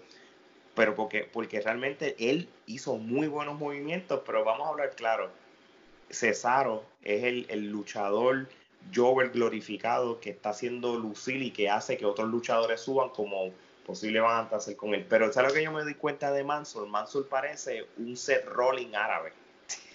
[0.75, 5.31] pero porque, porque realmente él hizo muy buenos movimientos, pero vamos a hablar claro,
[6.11, 8.49] Cesaro es el, el luchador
[8.95, 13.53] Jover glorificado que está haciendo lucir y que hace que otros luchadores suban como
[13.85, 15.05] posible van a hacer con él.
[15.09, 16.89] Pero ¿sabes lo que yo me doy cuenta de Mansur?
[16.89, 19.33] Mansur parece un set rolling árabe.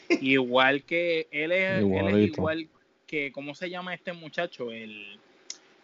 [0.21, 2.69] Igual que él es, igual
[3.05, 4.71] que, ¿cómo se llama este muchacho?
[4.71, 5.19] El,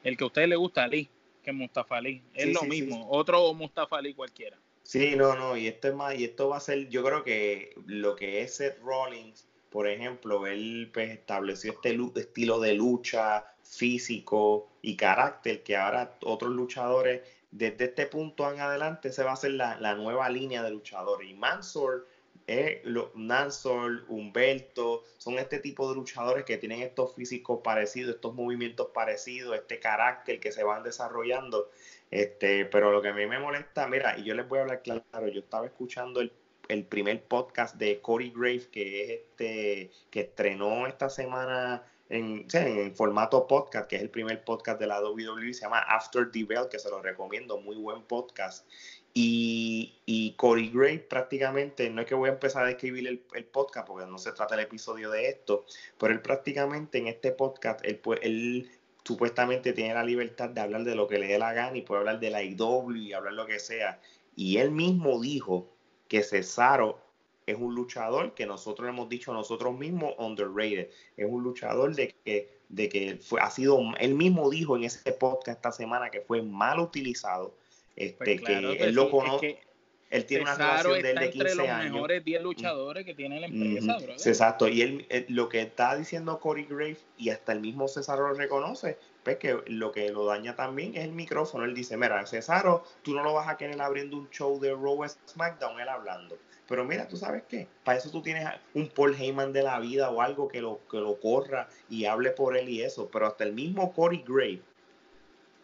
[0.03, 1.09] el que a usted le gusta, Ali,
[1.43, 2.21] que Mustafa Ali.
[2.33, 4.57] Es lo mismo, otro Mustafa Ali cualquiera.
[4.83, 7.73] Sí, no, no, y esto es más, y esto va a ser, yo creo que
[7.85, 14.69] lo que es Seth Rollins, por ejemplo, él pues, estableció este estilo de lucha físico
[14.83, 19.53] y carácter que ahora otros luchadores desde este punto en adelante se va a hacer
[19.53, 21.27] la, nueva línea de luchadores.
[21.27, 22.07] Y Mansor,
[22.45, 22.83] eh,
[23.15, 29.55] Nansor, Humberto, son este tipo de luchadores que tienen estos físicos parecidos, estos movimientos parecidos,
[29.55, 31.71] este carácter que se van desarrollando.
[32.11, 34.83] Este, pero lo que a mí me molesta, mira, y yo les voy a hablar
[34.83, 36.31] claro, yo estaba escuchando el,
[36.67, 42.45] el primer podcast de Corey Grave, que es este, que estrenó esta semana en,
[42.95, 46.67] formato podcast, que es el primer podcast de la WWE, se llama After the Bell,
[46.69, 48.67] que se lo recomiendo, muy buen podcast.
[49.15, 53.87] Y, y Corey Gray prácticamente, no es que voy a empezar a escribir el, podcast,
[53.87, 55.65] porque no se trata el episodio de esto,
[55.99, 58.71] pero él prácticamente en este podcast, él, él
[59.03, 61.99] supuestamente tiene la libertad de hablar de lo que le dé la gana y puede
[61.99, 63.99] hablar de la IW y hablar lo que sea.
[64.35, 65.72] Y él mismo dijo
[66.07, 66.99] que Cesaro
[67.45, 70.89] es un luchador que nosotros hemos dicho nosotros mismos underrated.
[71.17, 75.11] Es un luchador de que, de que fue, ha sido, él mismo dijo en ese
[75.13, 77.53] podcast esta semana que fue mal utilizado.
[77.95, 79.59] Este, pues que él lo conoce.
[80.09, 83.47] él tiene una relación de, de 15 entre los mejores 10 luchadores que tiene la
[83.47, 83.97] empresa,
[84.29, 88.33] Exacto, y él, lo que está diciendo Corey Grave y hasta el mismo Cesaro lo
[88.33, 91.63] reconoce, pues que lo que lo daña también es el micrófono.
[91.65, 94.99] Él dice, mira, Cesaro, tú no lo vas a querer abriendo un show de Raw
[95.27, 96.37] SmackDown, él hablando.
[96.67, 100.09] Pero mira, tú sabes qué, para eso tú tienes un Paul Heyman de la vida
[100.09, 103.09] o algo que lo, que lo corra y hable por él y eso.
[103.11, 104.61] Pero hasta el mismo Corey Gray,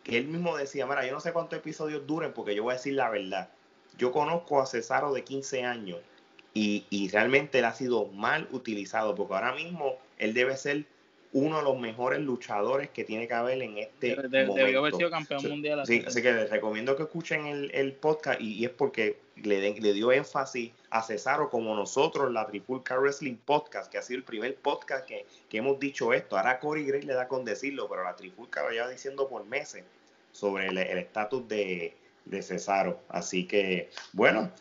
[0.03, 2.77] que él mismo decía, mira, yo no sé cuántos episodios duren porque yo voy a
[2.77, 3.49] decir la verdad.
[3.97, 5.99] Yo conozco a Cesaro de 15 años
[6.53, 10.85] y, y realmente él ha sido mal utilizado porque ahora mismo él debe ser
[11.31, 14.55] uno de los mejores luchadores que tiene que haber en este momento.
[14.55, 15.85] Debió haber sido campeón mundial.
[15.85, 20.11] Sí, así que les recomiendo que escuchen el, podcast y, es porque le, le, dio
[20.11, 25.05] énfasis a Cesaro como nosotros, la Trifulca Wrestling Podcast, que ha sido el primer podcast
[25.05, 26.35] que, hemos dicho esto.
[26.35, 29.83] Ahora Corey Gray le da con decirlo, pero la Trifulca lo lleva diciendo por meses
[30.31, 31.93] sobre el estatus de,
[32.25, 32.99] de Cesaro.
[33.09, 34.51] Así que, bueno,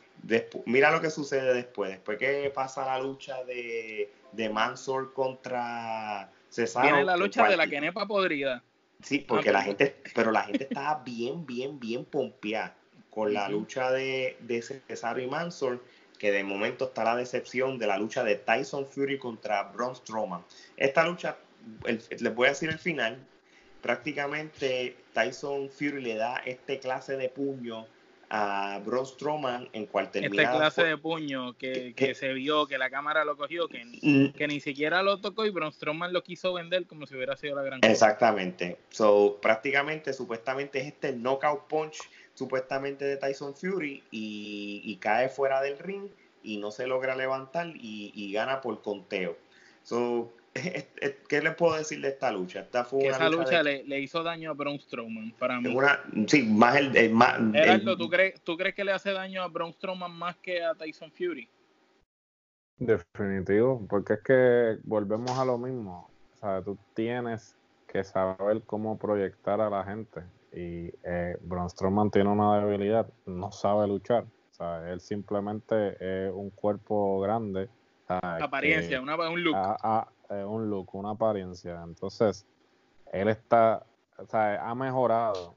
[0.66, 1.90] mira lo que sucede después.
[1.90, 6.86] Después que pasa la lucha de, de Mansor contra Cesaro.
[6.86, 8.62] Viene la lucha de la quenepa podrida.
[9.02, 12.74] Sí, porque la gente, pero la gente estaba bien, bien, bien pompeada
[13.10, 15.80] con la lucha de, de Cesaro y Mansor
[16.18, 20.42] que de momento está la decepción de la lucha de Tyson Fury contra Braun Strowman.
[20.76, 21.36] Esta lucha,
[21.84, 23.18] les voy a decir el final,
[23.80, 27.86] prácticamente Tyson Fury le da este clase de puño
[28.30, 30.42] a Braun Strowman en cual termina...
[30.42, 34.60] Este clase de puño que, se vio, que la cámara lo cogió, que, que ni
[34.60, 37.80] siquiera lo tocó y Braun Strowman lo quiso vender como si hubiera sido la gran...
[37.82, 38.78] Exactamente.
[38.90, 41.98] So, prácticamente, supuestamente es este knockout punch
[42.38, 46.08] supuestamente de Tyson Fury y, cae fuera del ring
[46.42, 49.36] y no se logra levantar y, gana por conteo.
[49.82, 50.32] So,
[51.28, 52.60] ¿Qué les puedo decir de esta lucha?
[52.60, 55.74] Esta fue que esa lucha, le, hizo daño a Braun Strowman, para mí.
[56.26, 57.10] sí, más el...
[57.12, 57.38] más,
[57.96, 61.10] ¿tú, crees, ¿tú crees que le hace daño a Braun Strowman más que a Tyson
[61.10, 61.48] Fury?
[62.78, 66.10] Definitivo, porque es que volvemos a lo mismo.
[66.34, 67.56] O sea, tú tienes
[67.88, 73.52] que saber cómo proyectar a la gente y eh, Braun Strowman tiene una debilidad, no
[73.52, 74.24] sabe luchar.
[74.24, 77.68] O sea, él simplemente es un cuerpo grande.
[78.08, 79.56] Apariencia, una, un look.
[80.30, 81.82] Un look, una apariencia.
[81.84, 82.46] Entonces,
[83.12, 83.84] él está,
[84.16, 85.54] o sea, ha mejorado,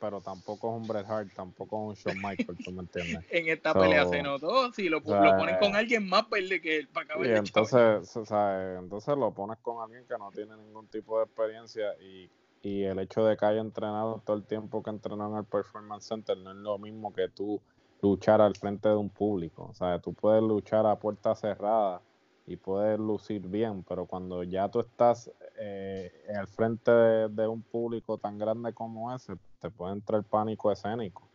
[0.00, 3.24] pero tampoco es un Bret Hart, tampoco es un Shawn Michaels, ¿tú me entiendes?
[3.30, 7.04] en esta pelea se notó, si lo, ponen con alguien más verde que él, para
[7.04, 11.18] acabar y entonces, o sea, entonces lo pones con alguien que no tiene ningún tipo
[11.18, 12.30] de experiencia y
[12.66, 16.08] y el hecho de que haya entrenado todo el tiempo que entrenó en el Performance
[16.08, 17.60] Center no es lo mismo que tú
[18.02, 19.68] luchar al frente de un público.
[19.70, 22.00] O sea, tú puedes luchar a puerta cerrada
[22.46, 28.18] y puedes lucir bien, pero cuando ya tú estás eh, al frente de, un público
[28.18, 31.28] tan grande como ese, te puede entrar pánico escénico.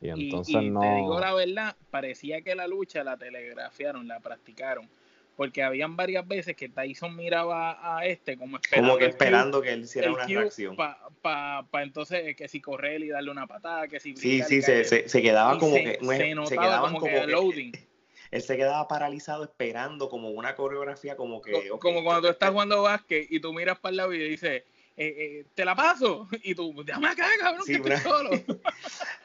[0.00, 0.80] Y entonces no.
[0.80, 4.88] Te digo la verdad, parecía que la lucha la telegrafiaron, la practicaron
[5.36, 9.72] porque habían varias veces que Tyson miraba a este como esperando, como que, esperando que
[9.72, 13.98] él hiciera una reacción para pa, entonces que si correr y darle una patada que
[13.98, 17.72] si sí sí se, se, quedaba como que se, quedaban como, que, loading
[18.34, 22.82] él se quedaba paralizado esperando como una coreografía como que como cuando tú estás jugando
[22.82, 24.64] básquet y tú miras para el lado y dices
[24.96, 26.28] eh, eh, te la paso.
[26.44, 28.30] Y tú, déjame acá, cabrón, que estoy solo.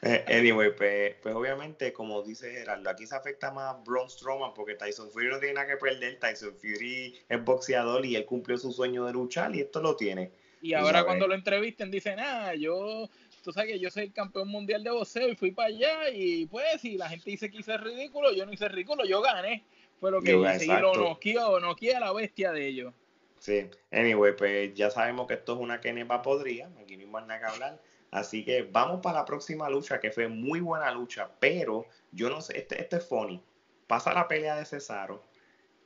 [0.02, 4.74] Eh, anyway, pues, pues, obviamente, como dice Gerardo, aquí se afecta más Braun Strowman porque
[4.74, 6.18] Tyson Fury no tiene nada que perder.
[6.18, 10.32] Tyson Fury es boxeador y él cumplió su sueño de luchar y esto lo tiene.
[10.62, 13.10] Y ahora cuando lo entrevisten dicen, ah, yo,
[13.50, 16.46] tú sabes que yo soy el campeón mundial de boxeo y fui para allá y
[16.46, 19.64] pues si la gente dice que hice ridículo, yo no hice ridículo, yo gané.
[19.98, 22.94] Fue lo que hice y lo noqueó, a la bestia de ellos.
[23.40, 27.40] Sí, anyway, pues ya sabemos que esto es una Kenepa podría, aquí no hay nada
[27.40, 27.82] que hablar.
[28.12, 32.40] Así que vamos para la próxima lucha, que fue muy buena lucha, pero yo no
[32.40, 33.42] sé, este, este es funny.
[33.88, 35.24] Pasa la pelea de Cesaro,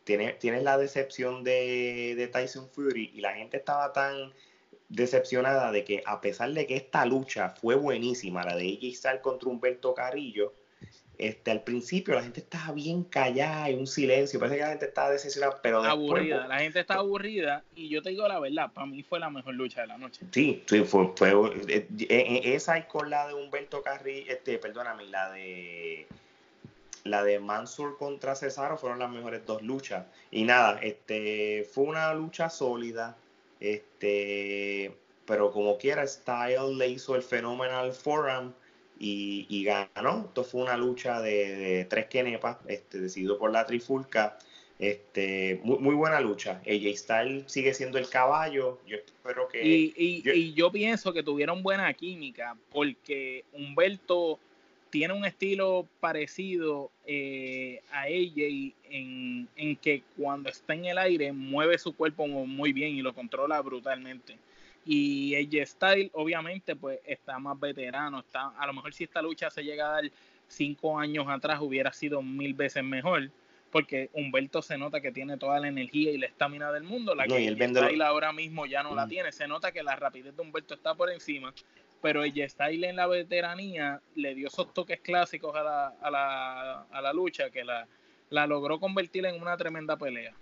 [0.04, 4.34] tienes tiene la decepción de, de Tyson Fury y la gente estaba tan
[4.88, 9.48] decepcionada de que a pesar de que esta lucha fue buenísima, la de Styles contra
[9.48, 10.54] Humberto Carrillo,
[11.16, 14.86] este, al principio la gente estaba bien callada y un silencio, parece que la gente
[14.86, 18.86] estaba decepcionada, pero aburrida, la gente estaba aburrida y yo te digo la verdad, para
[18.86, 20.26] mí fue la mejor lucha de la noche.
[20.32, 21.30] Sí, sí fue, fue
[21.68, 26.08] eh, eh, eh, esa y con la de Humberto Carri, este, perdóname, la de
[27.04, 30.06] la de Mansur contra Cesaro fueron las mejores dos luchas.
[30.30, 33.16] Y nada, este fue una lucha sólida,
[33.72, 34.96] este,
[35.26, 38.52] pero como quiera, Style le hizo el Phenomenal Forum
[38.98, 40.26] y, ganó.
[40.28, 44.38] Esto fue una lucha de, tres kenepas, este, decidido por la trifulca.
[44.78, 46.60] Este, muy, muy buena lucha.
[46.66, 48.80] AJ Styles sigue siendo el caballo.
[48.86, 49.62] Yo espero que.
[49.64, 54.38] Y, yo, pienso que tuvieron buena química porque Humberto
[54.94, 61.32] tiene un estilo parecido eh, a AJ en, en, que cuando está en el aire
[61.32, 64.38] mueve su cuerpo muy bien y lo controla brutalmente.
[64.86, 68.20] Y AJ Style, obviamente, pues está más veterano.
[68.20, 70.12] Está, a lo mejor si esta lucha se llega a dar
[70.46, 73.32] cinco años atrás, hubiera sido mil veces mejor.
[73.72, 77.16] Porque Humberto se nota que tiene toda la energía y la estamina del mundo.
[77.16, 79.08] La que AJ Style ahora mismo ya no la mm.
[79.08, 79.32] tiene.
[79.32, 81.52] Se nota que la rapidez de Humberto está por encima.
[82.04, 86.82] Pero AJ Style en la veteranía le dio esos toques clásicos a la, a la,
[86.82, 87.88] a la lucha que la,
[88.28, 90.34] la logró convertir en una tremenda pelea.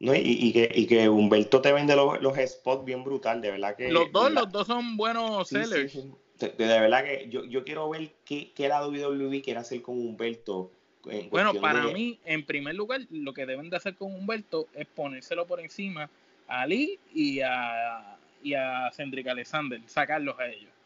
[0.00, 3.76] No, y, que, y que Humberto te vende los, los spots bien brutal, de verdad
[3.76, 3.92] que...
[3.92, 5.94] Los dos, los dos son buenos sellers.
[6.38, 10.72] De, verdad que yo, yo quiero ver qué, qué la WWE quiere hacer con Humberto.
[11.30, 15.46] bueno, para mí, en primer lugar, lo que deben de hacer con Humberto es ponérselo
[15.46, 16.08] por encima
[16.46, 20.77] a Lee y a, y a Cendric Alexander, sacarlos a ellos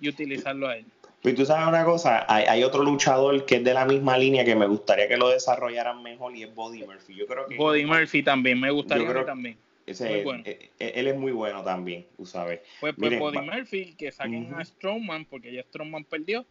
[0.00, 0.86] y utilizarlos a él.
[1.22, 4.54] Pues tú sabes una cosa, hay, otro luchador que es de la misma línea que
[4.54, 7.16] me gustaría que lo desarrollaran mejor y es Body Murphy.
[7.16, 9.58] Yo creo que Body Murphy también me gustaría también.
[9.86, 12.60] Eh, eh, él, es muy bueno también, tú sabes.
[12.80, 16.46] Pues, pues Body Murphy, que saquen a Strongman, porque ya Strongman perdió,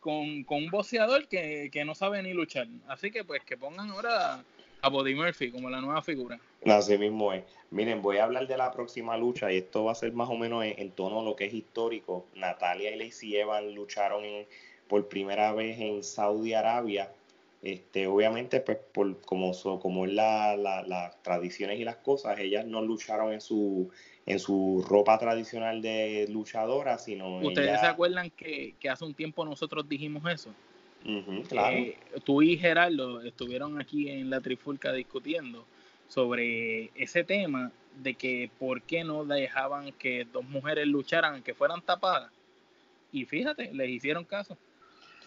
[0.00, 2.68] con, con un boxeador que, que, no sabe ni luchar.
[2.86, 4.44] Así que pues que pongan ahora
[4.82, 6.38] a Body Murphy como la nueva figura.
[6.66, 7.44] Así mismo es.
[7.70, 10.36] Miren, voy a hablar de la próxima lucha y esto va a ser más o
[10.36, 12.26] menos en, tono lo que es histórico.
[12.34, 14.22] Natalia y Lacey Evans lucharon
[14.88, 17.10] por primera vez en Saudi Arabia.
[17.62, 22.82] Este, obviamente, pues por como, como es la, las tradiciones y las cosas, ellas no
[22.82, 23.90] lucharon en su
[24.26, 29.44] en su ropa tradicional de luchadora, sino ¿Ustedes se acuerdan que, que hace un tiempo
[29.44, 30.50] nosotros dijimos eso?
[31.48, 31.76] claro.
[31.76, 35.66] Eh, tú y Gerardo estuvieron aquí en la Trifulca discutiendo
[36.08, 41.82] sobre ese tema de que por qué no dejaban que dos mujeres lucharan, que fueran
[41.82, 42.32] tapadas.
[43.12, 44.56] Y fíjate, les hicieron caso.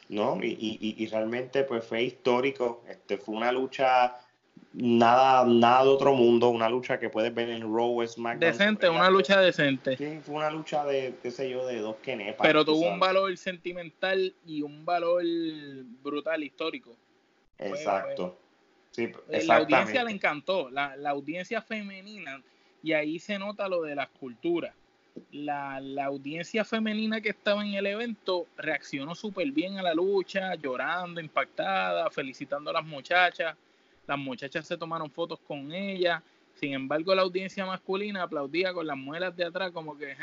[0.10, 2.84] No, y, y, y realmente pues fue histórico.
[2.90, 4.16] Este fue una lucha
[4.74, 8.40] nada, nada de otro mundo, una lucha que puedes ver en Raw, SmackDown.
[8.40, 9.98] Decente, una lucha decente.
[9.98, 12.46] Sí, fue una lucha de, qué sé yo, de dos kenepas.
[12.46, 15.24] Pero tuvo un valor sentimental y un valor
[16.04, 16.96] brutal histórico.
[17.58, 18.38] Exacto.
[18.92, 19.12] Sí,
[19.46, 22.42] la audiencia le encantó, la, la, audiencia femenina,
[22.82, 24.74] y ahí se nota lo de las culturas.
[25.32, 30.56] La, la audiencia femenina que estaba en el evento reaccionó súper bien a la lucha,
[30.56, 33.56] llorando, impactada, felicitando a las muchachas
[34.08, 36.24] las muchachas se tomaron fotos con ella,
[36.56, 40.16] sin embargo la audiencia masculina aplaudía con las muelas de atrás como que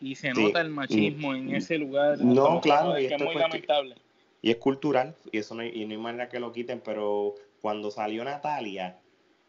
[0.00, 2.18] y se nota el machismo en ese lugar.
[2.18, 3.96] No, claro, y es muy lamentable.
[4.40, 7.34] Y es cultural, y eso no hay, y no hay manera que lo quiten, pero
[7.60, 8.98] cuando salió Natalia,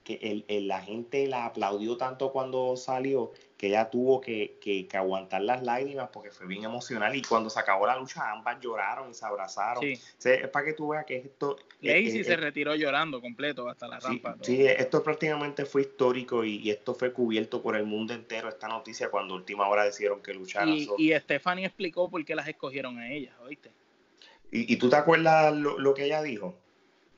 [0.04, 5.42] que el, la gente la aplaudió tanto cuando salió que ella tuvo que, que, aguantar
[5.42, 9.14] las lágrimas porque fue bien emocional y cuando se acabó la lucha ambas lloraron y
[9.14, 9.84] se abrazaron.
[9.84, 10.00] Sí.
[10.24, 11.58] es para que tú veas que esto...
[11.82, 14.38] Lacey se retiró llorando completo hasta la rampa.
[14.42, 19.12] Sí, esto prácticamente fue histórico y, esto fue cubierto por el mundo entero, esta noticia,
[19.12, 20.70] cuando última hora decidieron que lucharan.
[20.70, 23.72] Y, y Stephanie explicó por qué las escogieron a ellas, ¿oíste?
[24.52, 26.56] ¿Y, y tú te acuerdas lo, que ella dijo?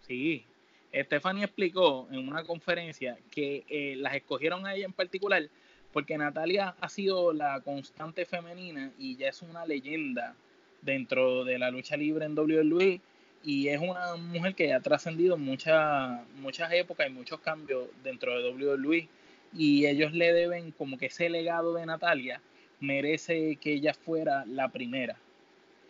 [0.07, 0.45] Sí,
[0.93, 5.49] Stephanie explicó en una conferencia que eh, las escogieron a ella en particular
[5.93, 10.35] porque Natalia ha sido la constante femenina y ya es una leyenda
[10.81, 13.01] dentro de la lucha libre en WWE
[13.43, 18.49] y es una mujer que ha trascendido muchas muchas épocas y muchos cambios dentro de
[18.51, 19.07] WWE
[19.53, 22.41] y ellos le deben como que ese legado de Natalia
[22.79, 25.17] merece que ella fuera la primera.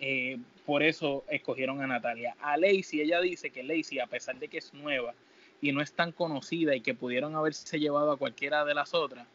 [0.02, 2.36] Eh, por eso escogieron a Natalia.
[2.41, 5.14] A Lacey, ella dice que Lacey, a pesar de que es nueva
[5.62, 9.28] y no es tan conocida y que pudieron haberse llevado a cualquiera de las otras,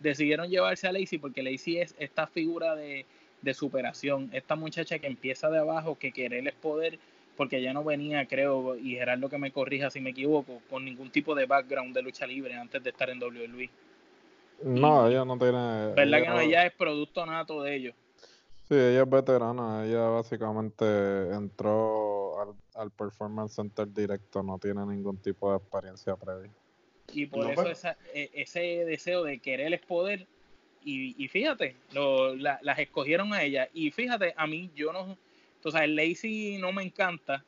[0.00, 3.04] decidieron llevarse a Lacey porque Lacey es esta figura de,
[3.52, 6.98] superación, esta muchacha que empieza de abajo, que quiere el poder,
[7.36, 11.10] porque ya no venía, creo, y Gerardo que me corrija si me equivoco, con ningún
[11.10, 13.70] tipo de background de lucha libre antes de estar en WWE.
[14.64, 15.92] No, ella no tiene.
[15.94, 16.40] ¿Verdad que no?
[16.40, 17.94] Ella es producto nato de ellos.
[18.68, 20.84] Sí, ella es veterana, ella básicamente
[21.32, 26.50] entró al, al Performance Center directo, no tiene ningún tipo de experiencia previa.
[27.14, 27.84] Y por eso pues.
[28.12, 30.26] e, ese deseo de querer es poder,
[30.84, 35.16] y, y fíjate, lo, las escogieron a ella, y fíjate, a mí yo no,
[35.56, 37.42] entonces el Lazy no me encanta,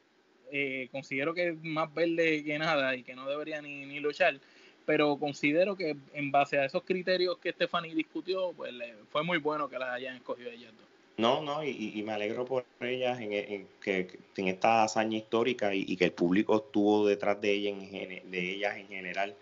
[0.51, 4.41] eh, considero que es más verde que nada y que no debería ni, ni luchar,
[4.87, 8.73] pero considero que en base a esos criterios que Stephanie discutió, pues
[9.11, 10.90] fue muy bueno que las hayan escogido ellas dos.
[11.21, 16.07] No, no, y, me alegro por ellas en, que, en esta hazaña histórica y, que
[16.07, 19.35] el público estuvo detrás de, ella en, de ellas en general.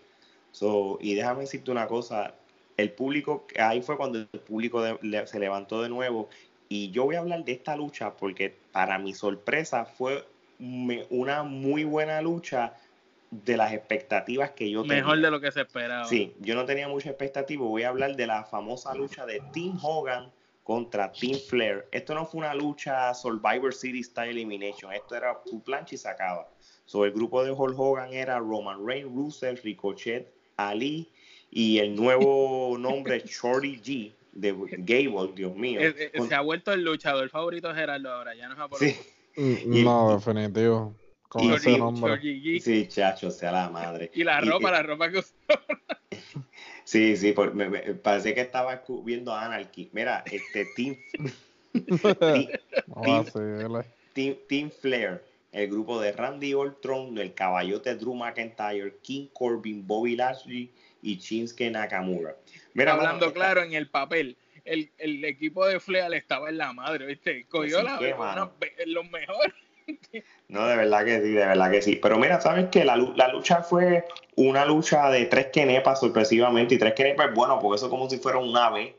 [0.51, 2.35] So, y déjame decirte una cosa,
[2.77, 4.83] el público, ahí fue cuando el público
[5.25, 6.29] se levantó de nuevo
[6.69, 10.25] y yo voy a hablar de esta lucha porque para mi sorpresa fue
[11.09, 12.73] una muy buena lucha
[13.31, 14.97] de las expectativas que yo tenía.
[14.97, 16.05] Mejor de lo que se esperaba.
[16.05, 17.63] Sí, yo no tenía mucha expectativa.
[17.63, 20.31] Voy a hablar de la famosa lucha de Tim Hogan
[20.69, 21.87] contra Team Flair.
[21.91, 26.47] Esto no fue una lucha Survivor City Style Elimination, esto era un plancha y sacaba.
[26.85, 31.11] So, el grupo de Hulk Hogan era Roman Reigns, Russell, Ricochet, Ali
[31.49, 35.79] y el nuevo nombre Shorty G de Gable, Dios mío.
[35.81, 38.77] Eh, eh, se ha vuelto el luchador favorito de Gerardo ahora, ya no es a
[38.77, 38.95] sí.
[39.37, 40.95] Mm, no, definitivo.
[41.29, 42.19] Con ese nombre.
[42.61, 44.11] Sí, chacho, sea la madre.
[44.13, 45.33] Y la ropa, la ropa que usó.
[46.89, 49.91] Sí, sí, me, parece que estaba viendo Anarchy.
[49.93, 50.97] Mira, este Team,
[54.15, 60.15] team, team, Flair, el grupo de Randy Orton, el caballote Drew McIntyre, King Corbin, Bobby
[60.15, 60.71] Lashley
[61.03, 62.35] y Shinsuke Nakamura.
[62.73, 64.35] Mira, Hablando claro en el papel,
[64.65, 67.45] el, el equipo de Fleal estaba en la madre, ¿viste?
[67.49, 67.99] Cogió la,
[68.87, 69.53] los mejores.
[70.47, 71.95] No, de verdad que sí, de verdad que sí.
[71.95, 76.75] Pero mira, sabes que la, lucha fue una lucha de tres kenepas sorpresivamente.
[76.75, 78.95] Y tres kenepas, bueno, porque eso es como si fuera un ave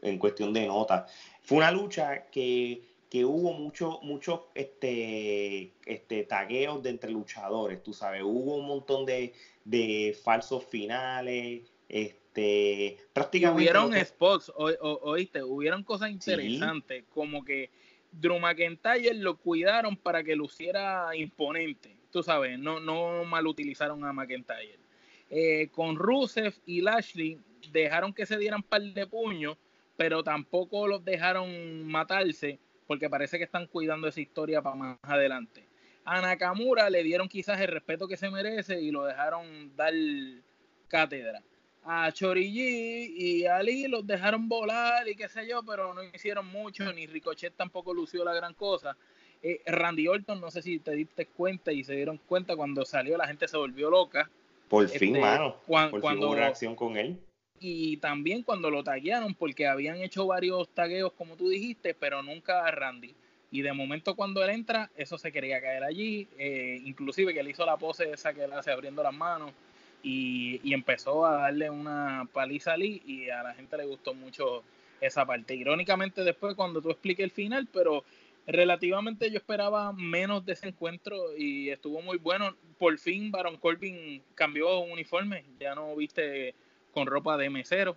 [0.00, 1.06] en cuestión de nota.
[1.42, 2.82] Fue una lucha que,
[3.24, 8.22] hubo muchos mucho, este, este, tagueos de entre luchadores, tú sabes.
[8.22, 11.62] Hubo un montón de, falsos finales.
[11.88, 13.62] Este, prácticamente.
[13.62, 17.70] Hubieron spots, oíste, hubieron cosas interesantes, como que
[18.12, 24.12] Drew McIntyre lo cuidaron para que luciera imponente, tú sabes, no, no mal utilizaron a
[24.12, 24.78] McIntyre.
[25.30, 27.38] Eh, con Rusev y Lashley
[27.70, 29.56] dejaron que se dieran par de puños,
[29.96, 35.66] pero tampoco los dejaron matarse, porque parece que están cuidando esa historia para más adelante.
[36.04, 39.94] A Nakamura le dieron quizás el respeto que se merece y lo dejaron dar
[40.88, 41.42] cátedra
[41.84, 46.92] a Chorigi y Ali los dejaron volar y qué sé yo, pero no hicieron mucho,
[46.92, 48.96] ni Ricochet tampoco lució la gran cosa.
[49.42, 53.16] Eh, Randy Orton, no sé si te diste cuenta y se dieron cuenta cuando salió,
[53.16, 54.30] la gente se volvió loca.
[54.68, 55.56] Por fin, este, mano.
[55.66, 57.18] Cuando, por fin hubo reacción con él.
[57.58, 62.64] Y también cuando lo taguearon, porque habían hecho varios tagueos, como tú dijiste, pero nunca
[62.64, 63.14] a Randy.
[63.50, 66.26] Y de momento cuando él entra, eso se quería caer allí.
[66.38, 69.52] Eh, inclusive que él hizo la pose esa que él hace abriendo las manos
[70.02, 74.62] y, empezó a darle una paliza a Lee y a la gente le gustó mucho
[75.00, 75.54] esa parte.
[75.54, 78.04] Irónicamente después cuando tú expliques el final, pero
[78.46, 82.54] relativamente yo esperaba menos de ese encuentro y estuvo muy bueno.
[82.78, 86.54] Por fin Baron Corbin cambió un uniforme, ya no viste
[86.92, 87.96] con ropa de mesero.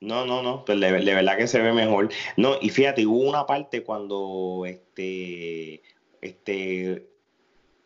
[0.00, 2.08] No, no, no, pues de, verdad que se ve mejor.
[2.36, 5.82] No, y fíjate, hubo una parte cuando este,
[6.20, 7.06] este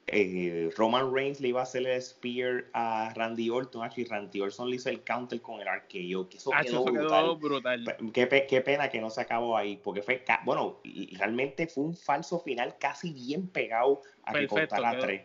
[0.08, 4.68] eh, Roman Reigns le iba a hacer el spear a Randy Orton, y Randy Orton
[4.68, 7.96] le hizo el counter con el arqueo, que eso, quedó, brutal.
[8.12, 10.80] Qué, pena que no se acabó ahí, porque fue, bueno,
[11.12, 15.22] realmente fue un falso final casi bien pegado a que contara tres.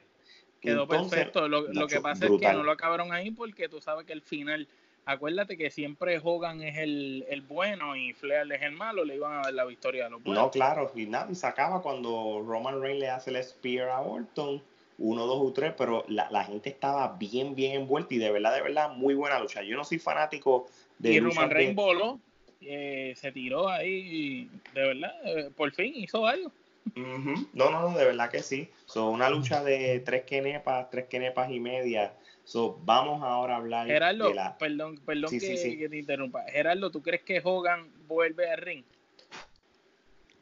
[0.62, 1.48] Quedó perfecto.
[1.48, 4.68] Lo, que pasa es que no lo acabaron ahí porque tú sabes que el final,
[5.08, 9.40] acuérdate que siempre Hogan es el, el bueno y Flair es el malo, le iban
[9.40, 10.44] a dar la victoria a los buenos.
[10.44, 14.02] No, claro, y nada, y se acaba cuando Roman Reigns le hace el spear a
[14.02, 14.62] Orton
[15.00, 18.56] uno, dos o tres, pero la, la, gente estaba bien, bien envuelta y de verdad,
[18.56, 19.62] de verdad, muy buena lucha.
[19.62, 21.14] Yo no soy fanático de.
[21.14, 22.20] Y Roman Reigns voló,
[22.62, 26.52] eh, se tiró ahí y de verdad, eh, por fin hizo algo.
[26.96, 28.70] No, no, no, de verdad que sí.
[28.86, 32.14] Son una lucha de tres quenepas, tres quenepas y media.
[32.48, 34.58] So, vamos ahora a hablar Gerardo, de la...
[34.58, 36.46] perdón, perdón que, que, te interrumpa.
[36.50, 38.86] Gerardo, ¿tú crees que Hogan vuelve al ring?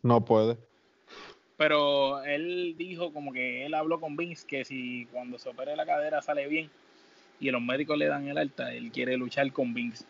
[0.04, 0.56] No puede.
[1.58, 5.88] Pero él dijo como que él habló con Vince que si cuando se opere la
[5.88, 6.70] cadera sale bien
[7.40, 10.06] y los médicos le dan el alta, él quiere luchar con Vince.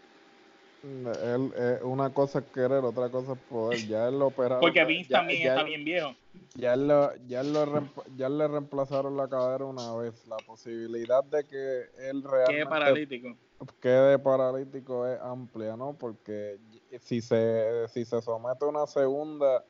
[0.86, 3.80] Él, eh, una cosa es querer, otra cosa es poder.
[3.88, 4.62] Ya él lo operaron.
[4.62, 6.16] Porque Vince también está bien viejo.
[6.54, 10.28] Ya, lo, ya, lo, ya le reemplazaron la cadera una vez.
[10.28, 13.36] La posibilidad de que él realmente quede paralítico.
[13.82, 15.94] Quede paralítico es amplia, ¿no?
[15.94, 16.60] Porque
[17.00, 19.64] si se, si se somete a una segunda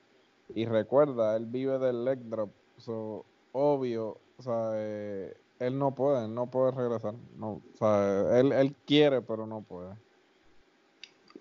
[0.54, 2.52] y recuerda, él vive del leg drop.
[2.78, 7.14] So, obvio, o sea, eh, él no puede, no puede regresar.
[7.38, 9.96] No, o sea, él, él quiere, pero no puede.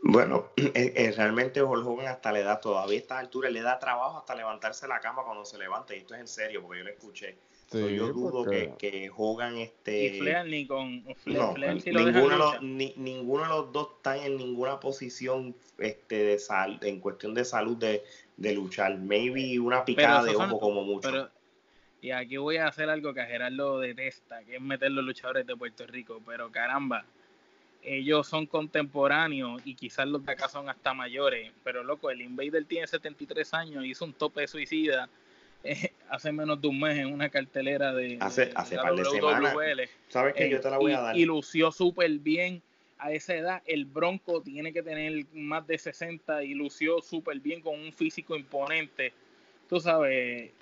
[0.07, 3.79] Bueno, eh, eh, realmente Hulk Hogan hasta le da, todavía a esta altura, le da
[3.79, 5.95] trabajo hasta levantarse la cama cuando se levanta.
[5.95, 7.37] Y esto es en serio, porque yo lo escuché.
[7.73, 10.05] yo dudo que, que, Hogan este.
[10.05, 11.05] Y Flair ni con.
[11.25, 16.79] no, ninguno, de los, ninguno de los dos están en ninguna posición este, de sal,
[16.83, 18.05] en cuestión de salud de,
[18.37, 18.99] de luchar.
[18.99, 21.31] Maybe una picada de ojo como mucho.
[22.03, 25.47] y aquí voy a hacer algo que a Gerardo detesta, que es meter los luchadores
[25.47, 26.21] de Puerto Rico.
[26.27, 27.07] Pero caramba,
[27.85, 31.53] ellos son contemporáneos y quizás los de acá son hasta mayores.
[31.63, 35.09] Pero loco, el Invader tiene 73 años y hizo un tope de suicida
[35.65, 39.55] eh, hace menos de un mes en una cartelera de, hace, hace par de semanas.
[40.09, 41.17] Sabes que yo te la voy a dar.
[41.17, 42.63] Y lució súper bien
[42.99, 47.61] a esa edad el Bronco tiene que tener más de 60 y lució súper bien
[47.61, 49.13] con un físico imponente.
[49.69, 50.53] Tú sabes,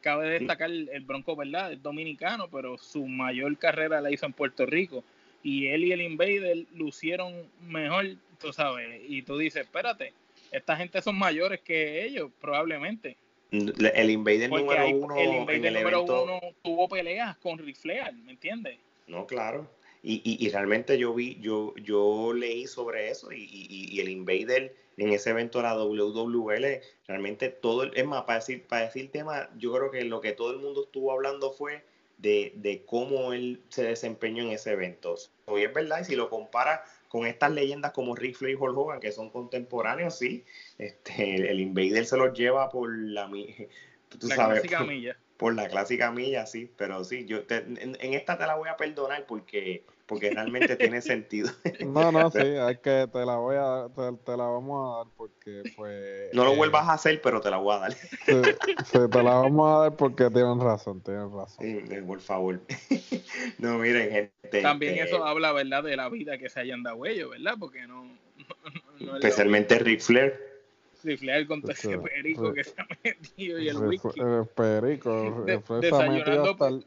[0.00, 1.72] cabe destacar el Bronco, ¿verdad?
[1.72, 5.04] Es dominicano, pero su mayor carrera la hizo en Puerto Rico.
[5.42, 7.34] Y él y el Invader lucieron
[7.66, 8.06] mejor,
[8.40, 9.00] tú sabes.
[9.08, 10.12] Y tú dices, espérate,
[10.52, 13.16] esta gente son mayores que ellos, probablemente.
[13.50, 15.16] El Invader número uno.
[15.16, 18.78] El Invader número uno tuvo peleas con Rifleal, ¿me entiendes?
[19.06, 19.68] No, claro.
[20.02, 25.12] Y, y, realmente yo vi, yo, yo leí sobre eso y, y, el Invader en
[25.12, 29.74] ese evento de la WWL, realmente todo, es más, para decir, para decir tema, yo
[29.74, 31.84] creo que lo que todo el mundo estuvo hablando fue
[32.20, 35.14] de, de cómo él se desempeñó en ese evento.
[35.46, 38.76] Hoy es verdad, y si lo compara con estas leyendas como Rick Flair y Hulk
[38.76, 40.44] Hogan, que son contemporáneos, sí.
[40.78, 43.28] Este, el, Invader se los lleva por la,
[44.08, 45.16] tú sabes, clásica milla.
[45.36, 46.70] Por la clásica milla, sí.
[46.76, 51.48] Pero sí, yo en, esta te la voy a perdonar porque porque realmente tiene sentido.
[51.86, 55.62] No, no, sí, es que te la voy a te, la vamos a dar porque
[55.76, 57.92] pues no lo eh, vuelvas a hacer, pero te la voy a dar.
[58.84, 61.64] Sí, te la vamos a dar porque tienen razón, tienen razón.
[61.64, 62.60] Sí, eh, por favor.
[63.58, 64.62] no, miren, gente.
[64.62, 65.84] También eso habla, ¿verdad?
[65.84, 67.54] De la vida que se hayan dado ellos, ¿verdad?
[67.58, 68.10] Porque no,
[69.14, 70.34] especialmente Ric Flair.
[71.04, 74.20] Ric Flair con todo ese perico que se ha metido y el whisky.
[74.20, 76.84] El perico, el se ha metido hasta el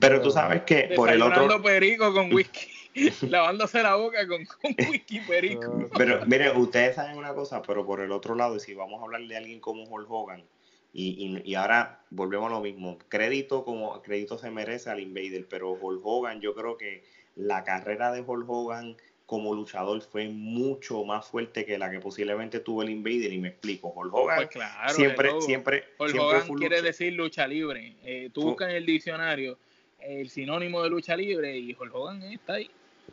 [0.00, 1.62] pero tú sabes que por el otro.
[1.62, 2.68] perico con whisky.
[3.28, 4.46] lavándose la boca con,
[4.90, 5.88] whisky perico.
[5.96, 9.22] pero miren, ustedes saben una cosa, pero por el otro lado, si vamos a hablar
[9.22, 10.44] de alguien como Hulk Hogan,
[10.92, 15.72] y, y, ahora volvemos a lo mismo, crédito como crédito se merece al Invader, pero
[15.72, 17.04] Hulk Hogan, yo creo que
[17.36, 18.96] la carrera de Hulk Hogan
[19.28, 23.48] como luchador fue mucho más fuerte que la que posiblemente tuvo el Invader y me
[23.48, 23.92] explico.
[23.94, 27.94] Hulk Hogan pues siempre, siempre, Hulk Hogan quiere decir lucha libre.
[28.04, 29.58] Eh, tú buscas en el diccionario
[30.00, 32.70] el sinónimo de lucha libre y Hulk Hogan está ahí.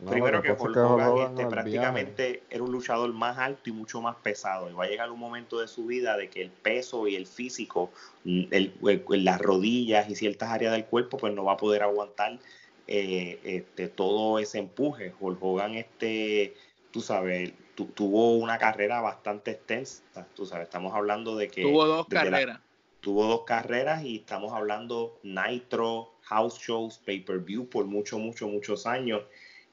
[0.09, 4.69] Primero que Hulk Hogan, este, prácticamente era un luchador más alto y mucho más pesado.
[4.69, 7.27] Y va a llegar un momento de su vida de que el peso y el
[7.27, 7.91] físico,
[8.23, 8.73] mm, el,
[9.21, 12.39] las rodillas y ciertas áreas del cuerpo, pues no va a poder aguantar
[12.87, 15.13] eh, este, todo ese empuje.
[15.19, 16.53] Hulk Hogan, este,
[16.91, 20.03] tú sabes, tuvo una carrera bastante extensa.
[20.35, 21.63] Tú sabes, estamos hablando de que...
[21.63, 22.59] Tuvo dos carreras.
[23.01, 29.23] tuvo dos carreras y estamos hablando Nitro, House Shows, Pay-Per-View por muchos, muchos, muchos años.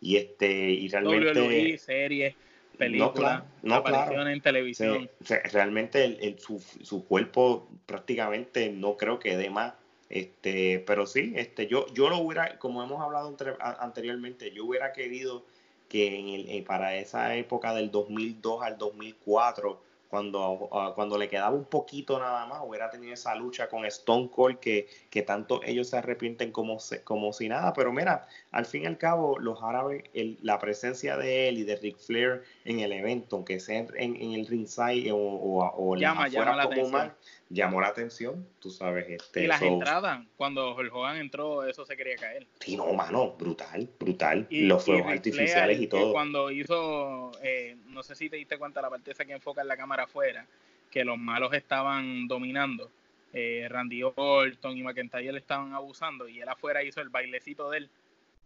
[0.01, 1.41] Y, este, y realmente...
[1.41, 2.35] WWE, series,
[2.79, 5.11] películas, no, apariciones en televisión.
[5.53, 9.75] realmente el, su, su cuerpo prácticamente no creo que dé más
[10.13, 13.35] este, pero sí, este, yo, yo lo hubiera, como hemos hablado
[13.81, 15.43] anteriormente, yo hubiera querido
[15.89, 19.81] que en el, eh, para esa época del 2002 al 2004
[20.13, 24.29] cuando, ah, cuando le quedaba un poquito nada más, hubiera tenido esa lucha con Stone
[24.29, 27.73] Cold que, que tanto ellos se arrepienten como, como si nada.
[27.73, 30.05] Pero mira, al fin y al cabo, los árabes,
[30.43, 34.33] la presencia de él y de Ric Flair en el evento, aunque sea en, en
[34.35, 37.15] el ringside o, o, o llama, llama la atención.
[37.53, 39.07] Llamó la atención, tú sabes.
[39.09, 42.47] Este, y las entradas, cuando el Hogan entró, eso se quería caer.
[42.61, 44.47] Sí, no, mano, brutal, brutal.
[44.51, 46.13] Y, los fuegos artificiales y todo.
[46.13, 49.69] Cuando hizo, eh, no sé si te diste cuenta, la parte esa que enfoca en
[49.69, 50.47] la cámara afuera,
[50.91, 52.91] que los malos estaban dominando.
[53.35, 57.91] Eh, Randy Orton y McIntyre estaban abusando y él afuera hizo el bailecito de él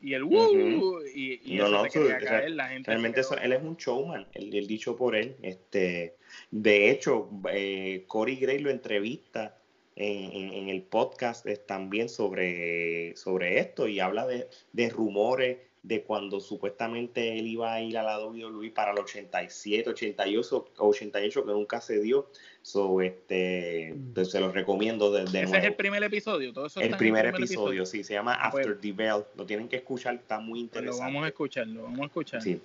[0.00, 4.26] y el uh, y, y no, no, caer, la gente realmente él es un showman
[4.34, 6.16] el, dicho por él este
[6.50, 9.56] de hecho eh, Corey Gray lo entrevista
[9.96, 15.56] en, en, el podcast también sobre, sobre esto y habla de, de rumores
[15.86, 21.46] de cuando supuestamente él iba a ir a la WWE para el 87, 88, 88
[21.46, 22.28] que nunca se dio.
[22.60, 26.96] So, este, pues, se los recomiendo desde Ese es el primer episodio, todo eso el,
[26.96, 28.66] primer, episodio, sí, se llama ah, pues.
[28.66, 29.22] After the Bell.
[29.36, 30.98] Lo tienen que escuchar, está muy interesante.
[30.98, 32.42] lo vamos a escuchar, lo vamos a escuchar.
[32.42, 32.60] Sí.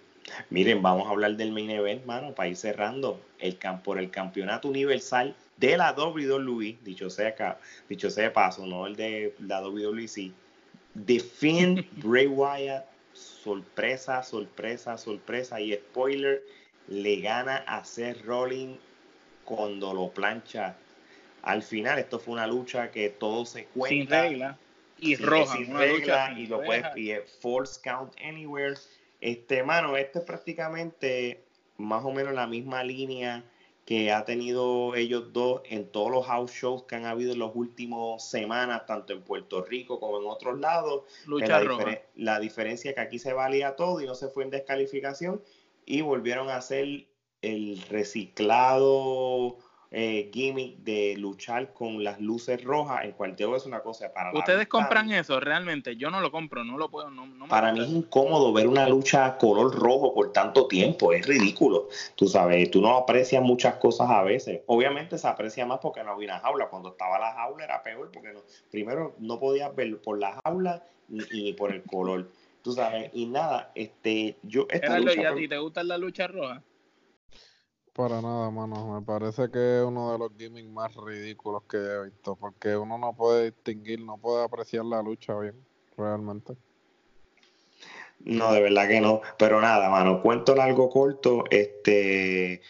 [0.49, 4.67] Miren, vamos a hablar del main event, mano, para ir cerrando el por el campeonato
[4.67, 10.31] universal de la WWE, dicho sea, dicho sea paso, no el de la WWE,
[11.05, 12.90] The Finn Bray Wyatt
[13.21, 16.43] sorpresa, sorpresa, sorpresa y spoiler,
[16.87, 18.79] le gana a Seth Rollins
[19.45, 20.75] cuando lo plancha.
[21.43, 24.23] Al final, esto fue una lucha que todo se cuenta.
[24.23, 24.57] Sin regla.
[24.99, 25.57] Y roja.
[25.57, 26.35] Sin regla.
[26.37, 28.75] y lo puedes pide Force Count Anywhere.
[29.19, 31.41] Este, mano, esto es prácticamente
[31.77, 33.43] más o menos la misma línea
[33.85, 37.51] que ha tenido ellos dos en todos los house shows que han habido en las
[37.53, 41.03] últimas semanas, tanto en Puerto Rico como en otros lados.
[41.25, 45.41] Lucha la, la diferencia que aquí se valía todo y no se fue en descalificación
[45.85, 47.07] y volvieron a hacer
[47.41, 49.57] el reciclado
[49.93, 54.67] eh, gimmick de luchar con las luces rojas, en cual es una cosa para ¿Ustedes
[54.67, 55.97] compran eso realmente?
[55.97, 57.09] Yo no lo compro, no lo puedo.
[57.11, 61.89] No, para mí es incómodo ver una lucha color rojo por tanto tiempo, es ridículo.
[62.15, 64.61] Tú sabes, tú no aprecias muchas cosas a veces.
[64.67, 66.69] Obviamente se aprecia más porque no había una jaula.
[66.69, 68.39] Cuando estaba la jaula era peor porque no,
[68.71, 72.29] primero no podías ver por la jaula ni, por el color.
[72.61, 74.67] Tú sabes, y nada, este, yo...
[74.69, 76.63] Esta ¿y a ti te gusta la lucha roja?
[77.93, 78.93] Para nada, mano.
[78.93, 82.35] Me parece que es uno de los gimmicks más ridículos que he visto.
[82.35, 85.55] Porque uno no puede distinguir, no puede apreciar la lucha bien,
[85.97, 86.53] realmente.
[88.19, 89.21] No, de verdad que no.
[89.37, 90.21] Pero nada, mano.
[90.21, 91.43] Cuento algo corto.
[91.49, 92.61] Este,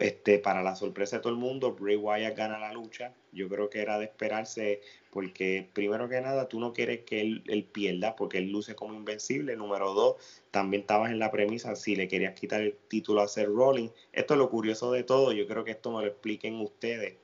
[0.00, 3.12] este, para la sorpresa de todo el mundo, Bray Wyatt gana la lucha.
[3.32, 4.80] Yo creo que era de esperarse
[5.10, 9.56] porque primero que nada tú no quieres que él, pierda porque él luce como invencible.
[9.56, 10.16] Número dos,
[10.50, 13.92] también estabas en la premisa si le querías quitar el título a Seth Rollins.
[14.12, 17.16] Esto es lo curioso de todo, yo creo que esto me lo expliquen ustedes.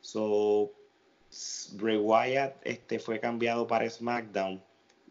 [0.00, 0.72] So,
[1.74, 4.62] Bray Wyatt este, fue cambiado para SmackDown.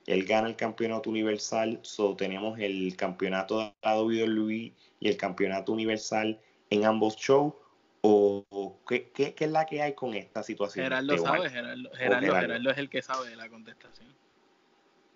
[0.06, 5.74] Él gana el campeonato universal, so tenemos el campeonato de la WWE y el campeonato
[5.74, 7.54] universal en ambos shows
[8.02, 10.86] o, qué, es la que hay con esta situación?
[10.86, 14.16] Gerardo sabe, Gerardo, Gerardo, es el que sabe la contestación.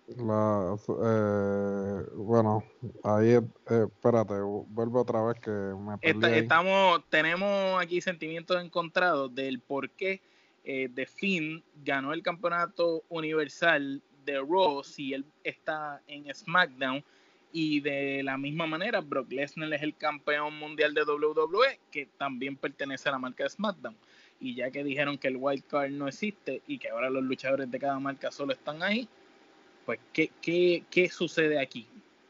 [0.08, 2.64] La, eh, bueno,
[3.04, 9.60] ahí, eh, espérate, vuelvo otra vez que me perdí Estamos, tenemos aquí sentimientos encontrados del
[9.60, 10.20] por qué
[10.64, 17.04] eh, The Finn ganó el campeonato universal de Raw si él está en SmackDown
[17.52, 22.56] y de la misma manera, Brock Lesnar es el campeón mundial de WWE, que también
[22.56, 23.96] pertenece a la marca de SmackDown.
[24.40, 27.70] Y ya que dijeron que el wild card no existe y que ahora los luchadores
[27.70, 29.06] de cada marca solo están ahí,
[29.84, 31.86] pues ¿qué, qué, qué sucede aquí?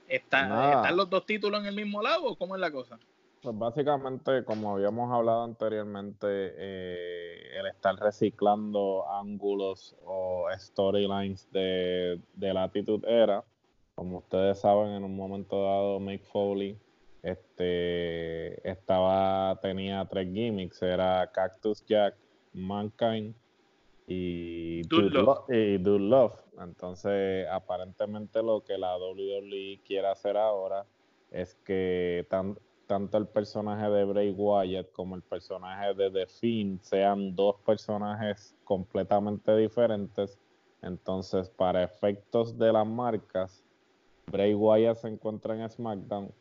[0.08, 2.98] ¿Está, ¿Están los dos títulos en el mismo lado o cómo es la cosa?
[3.40, 12.54] Pues básicamente, como habíamos hablado anteriormente, eh, el estar reciclando ángulos o storylines de, de
[12.54, 13.42] la Attitude Era,
[14.03, 16.76] como ustedes saben, en un momento dado, Mick Foley
[17.22, 22.16] este, estaba, tenía tres gimmicks, era Cactus Jack,
[22.53, 23.32] Mankind
[24.09, 26.34] y Dude, Love.
[26.61, 30.84] Entonces, aparentemente lo que la WWE quiere hacer ahora
[31.30, 32.26] es que
[32.88, 38.57] tanto el personaje de Bray Wyatt como el personaje de The Fiend sean dos personajes
[38.64, 40.40] completamente diferentes.
[40.82, 43.62] Entonces, para efectos de las marcas,
[44.26, 46.32] Bray Wyatt se encuentra en SmackDown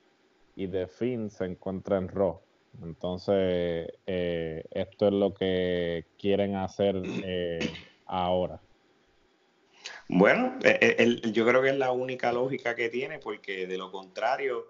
[0.56, 2.40] y The Finn se encuentra en Raw.
[2.82, 7.60] Entonces, eh, esto es lo que quieren hacer eh,
[8.06, 8.62] ahora.
[10.08, 14.68] Bueno, eh, yo creo que es la única lógica que tiene, porque de lo contrario,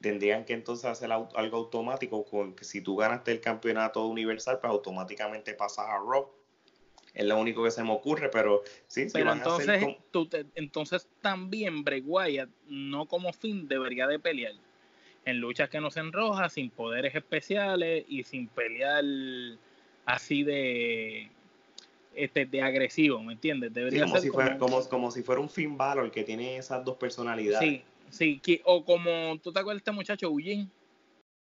[0.00, 4.70] tendrían que entonces hacer algo automático, con que si tú ganaste el campeonato universal, pues
[4.70, 6.30] automáticamente pasas a Raw
[7.14, 9.86] es lo único que se me ocurre, pero sí, pero entonces,
[10.56, 14.54] entonces también Bray Wyatt, no como fin, debería de pelear
[15.24, 19.04] en luchas que no sean rojas, sin poderes especiales y sin pelear
[20.04, 21.30] así de
[22.14, 23.72] este de agresivo, ¿me entiendes?
[23.72, 26.96] Debería como, ser si fuera, como, si fuera un Finn Balor que tiene esas dos
[26.96, 27.82] personalidades.
[28.10, 30.68] Sí, sí, o como, ¿tú te acuerdas de este muchacho Eugene?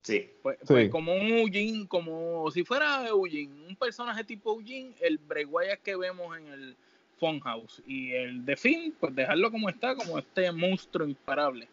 [0.05, 0.29] Sí.
[0.43, 5.77] Pues, pues como un Eugene, como si fuera Eugene, un personaje tipo Eugene, el Breguaya
[5.77, 6.75] que vemos en el
[7.17, 11.67] Funhouse y el de Finn, pues dejarlo como está, como este monstruo imparable.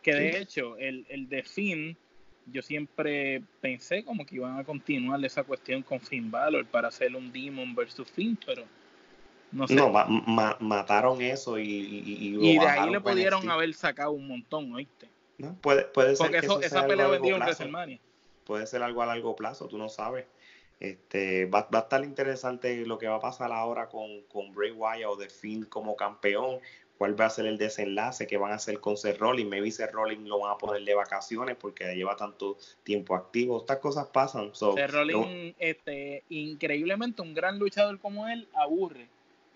[0.00, 1.96] Que de hecho, el, el de Finn,
[2.52, 7.16] yo siempre pensé como que iban a continuar esa cuestión con Finn Balor para hacer
[7.16, 8.62] un Demon versus Finn, pero
[9.50, 9.74] no sé.
[9.74, 9.90] No,
[10.60, 15.08] mataron eso y, y, y, de ahí le pudieron haber sacado un montón, ¿oíste?
[15.60, 18.00] Puede, puede ser que esa pelea vendió en WrestleMania.
[18.44, 20.26] Puede ser algo a largo plazo, tú no sabes.
[20.78, 24.72] Este, va, va, a estar interesante lo que va a pasar ahora con, con Bray
[24.72, 26.60] Wyatt o The Finn como campeón.
[26.98, 29.50] ¿Cuál va a ser el desenlace que van a hacer con Seth Rollins?
[29.50, 33.58] Maybe Seth Rollins lo van a poner de vacaciones porque lleva tanto tiempo activo.
[33.58, 34.54] Estas cosas pasan.
[34.54, 39.08] So, Seth Rollins, este, increíblemente, un gran luchador como él, aburre.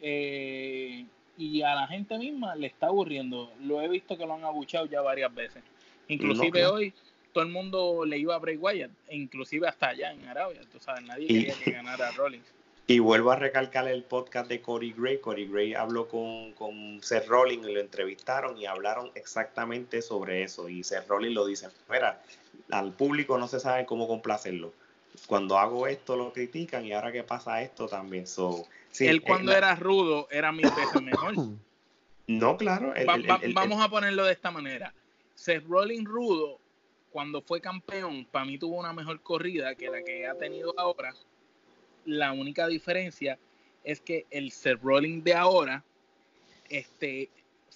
[0.03, 1.07] Eh,
[1.41, 3.51] y a la gente misma le está aburriendo.
[3.63, 5.63] Lo he visto que lo han abuchado ya varias veces.
[6.09, 6.93] Inclusive hoy
[7.33, 11.03] todo el mundo le iba a Bray Wyatt, inclusive hasta allá en Arabia, tú sabes,
[11.05, 12.45] nadie quería que ganara Rollins.
[12.87, 15.19] Y vuelvo a recalcar el podcast de Corey Gray.
[15.19, 20.69] Corey Gray habló con, con Seth Rollins y lo entrevistaron y hablaron exactamente sobre eso.
[20.69, 22.21] Y Seth Rollins lo dice, mira,
[22.73, 24.73] al público no se sabe cómo complacerlo.
[25.27, 28.27] Cuando hago esto lo critican y ahora que pasa esto también.
[28.27, 28.67] So,
[28.99, 31.35] él eh, cuando era rudo era mil veces mejor.
[32.27, 32.95] No, claro.
[33.55, 34.95] vamos a ponerlo de esta manera.
[35.35, 36.61] Seth Rollins rudo,
[37.11, 41.13] cuando fue campeón, para mí tuvo una mejor corrida que la que ha tenido ahora.
[42.05, 43.37] La única diferencia
[43.83, 45.83] es que el Seth Rollins de ahora,
[46.69, 47.31] este,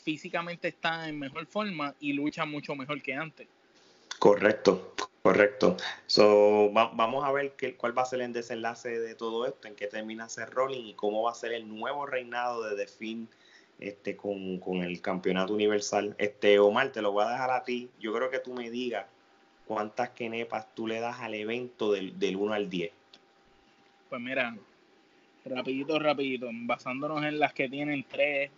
[0.05, 3.49] físicamente está en mejor forma y lucha mucho mejor que antes.
[4.21, 4.95] Correcto,
[5.25, 5.79] correcto.
[6.07, 9.75] So, vamos a ver qué, cuál va a ser el desenlace de todo esto, en
[9.75, 13.29] qué termina ser Rolling y cómo va a ser el nuevo reinado de The Finn
[13.81, 16.14] este, con, el campeonato universal.
[16.18, 17.89] Este, Omar, te lo voy a dejar a ti.
[17.99, 19.07] Yo creo que tú me digas
[19.66, 22.93] cuántas kenepas tú le das al evento del, del 1 al 10.
[24.11, 24.55] Pues mira,
[25.47, 28.51] rapidito, rapidito, basándonos en las que tienen 3,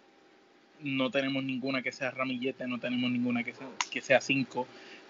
[0.80, 4.66] no tenemos ninguna que sea ramillete, no tenemos ninguna que sea, que sea 5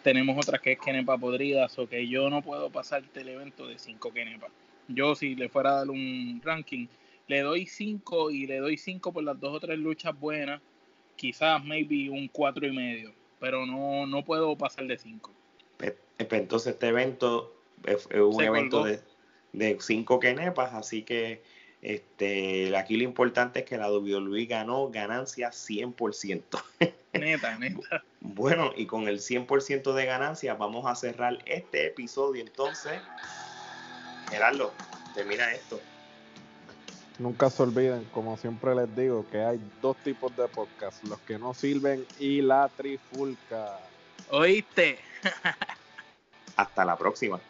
[0.06, 3.76] tenemos otras que es Kenepa podridas o que yo no puedo pasarte el evento de
[3.76, 4.46] 5 Kenepa.
[4.86, 6.86] Yo si le fuera a dar un ranking,
[7.26, 10.62] le doy 5 y le doy 5 por las dos o tres luchas buenas.
[11.16, 13.12] Quizás, maybe un 4 y medio.
[13.40, 15.28] Pero no, no puedo pasar de 5.
[15.76, 19.00] Pues, pues, entonces este evento es, un evento de,
[19.54, 21.42] de cinco kenepas, así que
[21.82, 26.42] este, aquí lo importante es que la WWE ganó ganancia 100%.
[27.20, 28.02] Neta, neta.
[28.20, 32.42] Bueno, y con el 100% de ganancia vamos a cerrar este episodio.
[32.42, 33.00] Entonces,
[34.30, 34.72] Gerardo,
[35.14, 35.80] termina esto.
[37.18, 41.38] Nunca se olviden, como siempre les digo, que hay dos tipos de podcast, los que
[41.38, 43.78] no sirven y la trifulca.
[44.30, 44.98] ¿Oíste?
[46.56, 47.40] Hasta la próxima.